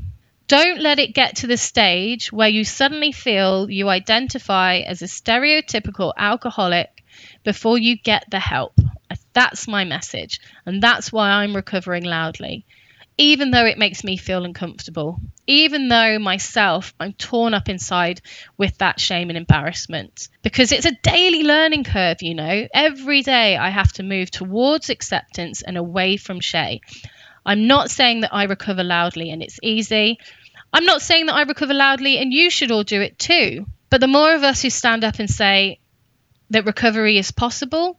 Don't 0.48 0.80
let 0.80 0.98
it 0.98 1.14
get 1.14 1.36
to 1.36 1.46
the 1.46 1.56
stage 1.56 2.30
where 2.30 2.48
you 2.48 2.62
suddenly 2.62 3.10
feel 3.10 3.70
you 3.70 3.88
identify 3.88 4.80
as 4.80 5.00
a 5.00 5.06
stereotypical 5.06 6.12
alcoholic 6.14 7.02
before 7.42 7.78
you 7.78 7.96
get 7.96 8.24
the 8.30 8.38
help. 8.38 8.78
That's 9.32 9.68
my 9.68 9.84
message. 9.84 10.40
And 10.66 10.82
that's 10.82 11.12
why 11.12 11.30
I'm 11.30 11.56
recovering 11.56 12.04
loudly. 12.04 12.64
Even 13.18 13.50
though 13.50 13.66
it 13.66 13.78
makes 13.78 14.04
me 14.04 14.16
feel 14.16 14.44
uncomfortable, 14.44 15.20
even 15.46 15.88
though 15.88 16.18
myself, 16.18 16.94
I'm 16.98 17.12
torn 17.12 17.52
up 17.52 17.68
inside 17.68 18.22
with 18.56 18.78
that 18.78 18.98
shame 18.98 19.28
and 19.28 19.36
embarrassment. 19.36 20.28
Because 20.42 20.72
it's 20.72 20.86
a 20.86 20.98
daily 21.02 21.42
learning 21.42 21.84
curve, 21.84 22.22
you 22.22 22.34
know. 22.34 22.66
Every 22.72 23.22
day 23.22 23.56
I 23.56 23.68
have 23.68 23.92
to 23.94 24.02
move 24.02 24.30
towards 24.30 24.88
acceptance 24.88 25.62
and 25.62 25.76
away 25.76 26.16
from 26.16 26.40
shame. 26.40 26.80
I'm 27.44 27.66
not 27.66 27.90
saying 27.90 28.20
that 28.20 28.32
I 28.32 28.44
recover 28.44 28.82
loudly 28.84 29.30
and 29.30 29.42
it's 29.42 29.58
easy. 29.62 30.18
I'm 30.72 30.84
not 30.84 31.02
saying 31.02 31.26
that 31.26 31.34
I 31.34 31.42
recover 31.42 31.74
loudly 31.74 32.18
and 32.18 32.32
you 32.32 32.50
should 32.50 32.70
all 32.70 32.84
do 32.84 33.00
it 33.02 33.18
too. 33.18 33.66
But 33.90 34.00
the 34.00 34.08
more 34.08 34.34
of 34.34 34.42
us 34.42 34.62
who 34.62 34.70
stand 34.70 35.04
up 35.04 35.18
and 35.18 35.28
say 35.28 35.80
that 36.50 36.64
recovery 36.64 37.18
is 37.18 37.30
possible, 37.30 37.98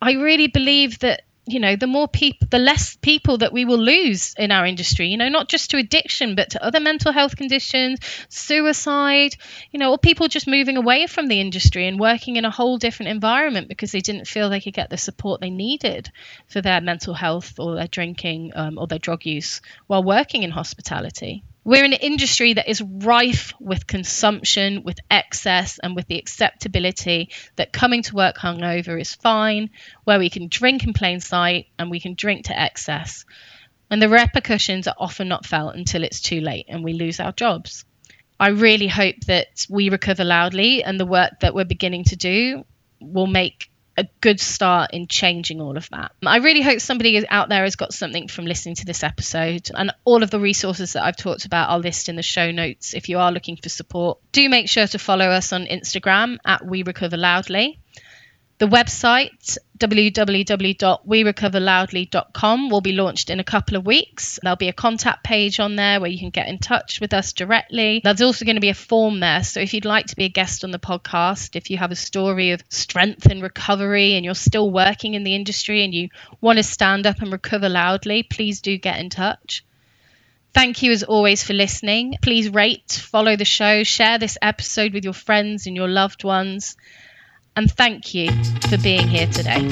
I 0.00 0.12
really 0.12 0.48
believe 0.48 0.98
that 1.00 1.22
you 1.48 1.60
know 1.60 1.76
the 1.76 1.86
more 1.86 2.08
people 2.08 2.48
the 2.50 2.58
less 2.58 2.96
people 2.96 3.38
that 3.38 3.52
we 3.52 3.64
will 3.64 3.78
lose 3.78 4.34
in 4.36 4.50
our 4.50 4.66
industry 4.66 5.06
you 5.06 5.16
know 5.16 5.28
not 5.28 5.48
just 5.48 5.70
to 5.70 5.76
addiction 5.76 6.34
but 6.34 6.50
to 6.50 6.64
other 6.64 6.80
mental 6.80 7.12
health 7.12 7.36
conditions 7.36 8.00
suicide 8.28 9.36
you 9.70 9.78
know 9.78 9.92
or 9.92 9.98
people 9.98 10.26
just 10.26 10.48
moving 10.48 10.76
away 10.76 11.06
from 11.06 11.28
the 11.28 11.40
industry 11.40 11.86
and 11.86 12.00
working 12.00 12.34
in 12.34 12.44
a 12.44 12.50
whole 12.50 12.78
different 12.78 13.10
environment 13.10 13.68
because 13.68 13.92
they 13.92 14.00
didn't 14.00 14.26
feel 14.26 14.50
they 14.50 14.60
could 14.60 14.74
get 14.74 14.90
the 14.90 14.98
support 14.98 15.40
they 15.40 15.50
needed 15.50 16.10
for 16.48 16.60
their 16.60 16.80
mental 16.80 17.14
health 17.14 17.60
or 17.60 17.76
their 17.76 17.86
drinking 17.86 18.50
um, 18.56 18.76
or 18.76 18.88
their 18.88 18.98
drug 18.98 19.24
use 19.24 19.60
while 19.86 20.02
working 20.02 20.42
in 20.42 20.50
hospitality 20.50 21.44
we're 21.66 21.84
in 21.84 21.92
an 21.92 21.98
industry 22.00 22.54
that 22.54 22.70
is 22.70 22.80
rife 22.80 23.52
with 23.58 23.88
consumption, 23.88 24.84
with 24.84 25.00
excess, 25.10 25.80
and 25.82 25.96
with 25.96 26.06
the 26.06 26.16
acceptability 26.16 27.30
that 27.56 27.72
coming 27.72 28.04
to 28.04 28.14
work 28.14 28.36
hungover 28.36 29.00
is 29.00 29.16
fine, 29.16 29.70
where 30.04 30.20
we 30.20 30.30
can 30.30 30.46
drink 30.46 30.84
in 30.84 30.92
plain 30.92 31.18
sight 31.18 31.66
and 31.76 31.90
we 31.90 31.98
can 31.98 32.14
drink 32.14 32.46
to 32.46 32.56
excess. 32.56 33.24
And 33.90 34.00
the 34.00 34.08
repercussions 34.08 34.86
are 34.86 34.94
often 34.96 35.26
not 35.26 35.44
felt 35.44 35.74
until 35.74 36.04
it's 36.04 36.20
too 36.20 36.40
late 36.40 36.66
and 36.68 36.84
we 36.84 36.92
lose 36.92 37.18
our 37.18 37.32
jobs. 37.32 37.84
I 38.38 38.50
really 38.50 38.86
hope 38.86 39.16
that 39.26 39.66
we 39.68 39.90
recover 39.90 40.22
loudly 40.22 40.84
and 40.84 41.00
the 41.00 41.04
work 41.04 41.40
that 41.40 41.52
we're 41.52 41.64
beginning 41.64 42.04
to 42.04 42.16
do 42.16 42.64
will 43.00 43.26
make 43.26 43.72
a 43.96 44.06
good 44.20 44.40
start 44.40 44.90
in 44.92 45.06
changing 45.06 45.60
all 45.60 45.76
of 45.76 45.88
that. 45.90 46.12
I 46.24 46.38
really 46.38 46.62
hope 46.62 46.80
somebody 46.80 47.26
out 47.28 47.48
there 47.48 47.64
has 47.64 47.76
got 47.76 47.94
something 47.94 48.28
from 48.28 48.46
listening 48.46 48.74
to 48.76 48.84
this 48.84 49.02
episode. 49.02 49.70
And 49.74 49.92
all 50.04 50.22
of 50.22 50.30
the 50.30 50.40
resources 50.40 50.92
that 50.92 51.04
I've 51.04 51.16
talked 51.16 51.44
about 51.44 51.70
I'll 51.70 51.78
list 51.78 52.08
in 52.08 52.16
the 52.16 52.22
show 52.22 52.50
notes 52.50 52.94
if 52.94 53.08
you 53.08 53.18
are 53.18 53.32
looking 53.32 53.56
for 53.56 53.68
support. 53.68 54.18
Do 54.32 54.48
make 54.48 54.68
sure 54.68 54.86
to 54.86 54.98
follow 54.98 55.26
us 55.26 55.52
on 55.52 55.66
Instagram 55.66 56.38
at 56.44 56.64
We 56.64 56.82
Recover 56.82 57.16
Loudly. 57.16 57.78
The 58.58 58.66
website, 58.66 59.58
www.werecoverloudly.com, 59.76 62.70
will 62.70 62.80
be 62.80 62.92
launched 62.92 63.28
in 63.28 63.38
a 63.38 63.44
couple 63.44 63.76
of 63.76 63.84
weeks. 63.84 64.38
There'll 64.42 64.56
be 64.56 64.68
a 64.68 64.72
contact 64.72 65.22
page 65.22 65.60
on 65.60 65.76
there 65.76 66.00
where 66.00 66.08
you 66.08 66.18
can 66.18 66.30
get 66.30 66.48
in 66.48 66.58
touch 66.58 66.98
with 66.98 67.12
us 67.12 67.34
directly. 67.34 68.00
There's 68.02 68.22
also 68.22 68.46
going 68.46 68.56
to 68.56 68.62
be 68.62 68.70
a 68.70 68.74
form 68.74 69.20
there. 69.20 69.44
So 69.44 69.60
if 69.60 69.74
you'd 69.74 69.84
like 69.84 70.06
to 70.06 70.16
be 70.16 70.24
a 70.24 70.30
guest 70.30 70.64
on 70.64 70.70
the 70.70 70.78
podcast, 70.78 71.54
if 71.54 71.68
you 71.68 71.76
have 71.76 71.92
a 71.92 71.96
story 71.96 72.52
of 72.52 72.64
strength 72.70 73.26
and 73.26 73.42
recovery 73.42 74.14
and 74.14 74.24
you're 74.24 74.34
still 74.34 74.70
working 74.70 75.12
in 75.12 75.22
the 75.22 75.34
industry 75.34 75.84
and 75.84 75.92
you 75.92 76.08
want 76.40 76.56
to 76.56 76.62
stand 76.62 77.06
up 77.06 77.20
and 77.20 77.30
recover 77.30 77.68
loudly, 77.68 78.22
please 78.22 78.62
do 78.62 78.78
get 78.78 78.98
in 78.98 79.10
touch. 79.10 79.66
Thank 80.54 80.82
you 80.82 80.92
as 80.92 81.02
always 81.02 81.42
for 81.42 81.52
listening. 81.52 82.14
Please 82.22 82.48
rate, 82.48 82.90
follow 82.90 83.36
the 83.36 83.44
show, 83.44 83.84
share 83.84 84.16
this 84.16 84.38
episode 84.40 84.94
with 84.94 85.04
your 85.04 85.12
friends 85.12 85.66
and 85.66 85.76
your 85.76 85.88
loved 85.88 86.24
ones. 86.24 86.78
And 87.56 87.72
thank 87.72 88.14
you 88.14 88.30
for 88.68 88.76
being 88.78 89.08
here 89.08 89.26
today. 89.28 89.70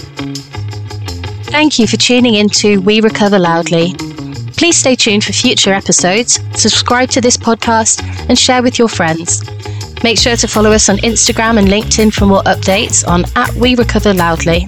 Thank 1.53 1.79
you 1.79 1.87
for 1.87 1.99
tuning 1.99 2.37
in 2.37 2.49
to 2.49 2.81
We 2.81 3.03
Recover 3.03 3.39
Loudly. 3.39 3.93
Please 4.57 4.79
stay 4.79 4.97
tuned 4.97 5.23
for 5.23 5.35
future 5.35 5.75
episodes, 5.75 6.41
subscribe 6.59 7.11
to 7.11 7.21
this 7.21 7.37
podcast, 7.37 8.03
and 8.31 8.39
share 8.39 8.63
with 8.63 8.79
your 8.79 8.89
friends. 8.89 9.45
Make 10.03 10.17
sure 10.19 10.37
to 10.37 10.49
follow 10.49 10.73
us 10.73 10.89
on 10.89 10.97
Instagram 10.99 11.59
and 11.59 11.69
LinkedIn 11.69 12.15
for 12.15 12.25
more 12.25 12.43
updates 12.45 13.07
on 13.07 13.27
at 13.37 13.53
We 13.55 13.75
Recover 13.75 14.15
Loudly. 14.15 14.67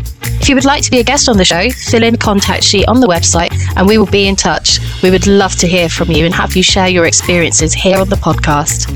If 0.50 0.54
you 0.54 0.56
would 0.56 0.64
like 0.64 0.82
to 0.82 0.90
be 0.90 0.98
a 0.98 1.04
guest 1.04 1.28
on 1.28 1.36
the 1.36 1.44
show, 1.44 1.70
fill 1.70 2.02
in 2.02 2.16
contact 2.16 2.64
sheet 2.64 2.88
on 2.88 2.98
the 2.98 3.06
website 3.06 3.52
and 3.76 3.86
we 3.86 3.98
will 3.98 4.10
be 4.10 4.26
in 4.26 4.34
touch. 4.34 4.80
We 5.00 5.12
would 5.12 5.28
love 5.28 5.54
to 5.58 5.68
hear 5.68 5.88
from 5.88 6.10
you 6.10 6.24
and 6.24 6.34
have 6.34 6.56
you 6.56 6.62
share 6.64 6.88
your 6.88 7.06
experiences 7.06 7.72
here 7.72 7.98
on 7.98 8.08
the 8.08 8.16
podcast. 8.16 8.88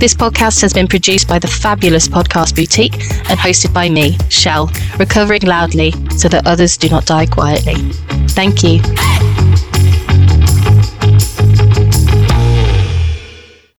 This 0.00 0.14
podcast 0.14 0.60
has 0.62 0.72
been 0.72 0.88
produced 0.88 1.28
by 1.28 1.38
the 1.38 1.46
fabulous 1.46 2.08
Podcast 2.08 2.56
Boutique 2.56 2.94
and 3.30 3.38
hosted 3.38 3.72
by 3.72 3.88
me, 3.88 4.18
Shell, 4.30 4.72
recovering 4.98 5.42
loudly 5.42 5.92
so 6.18 6.28
that 6.28 6.44
others 6.44 6.76
do 6.76 6.88
not 6.88 7.06
die 7.06 7.26
quietly. 7.26 7.76
Thank 8.30 8.64
you. 8.64 8.80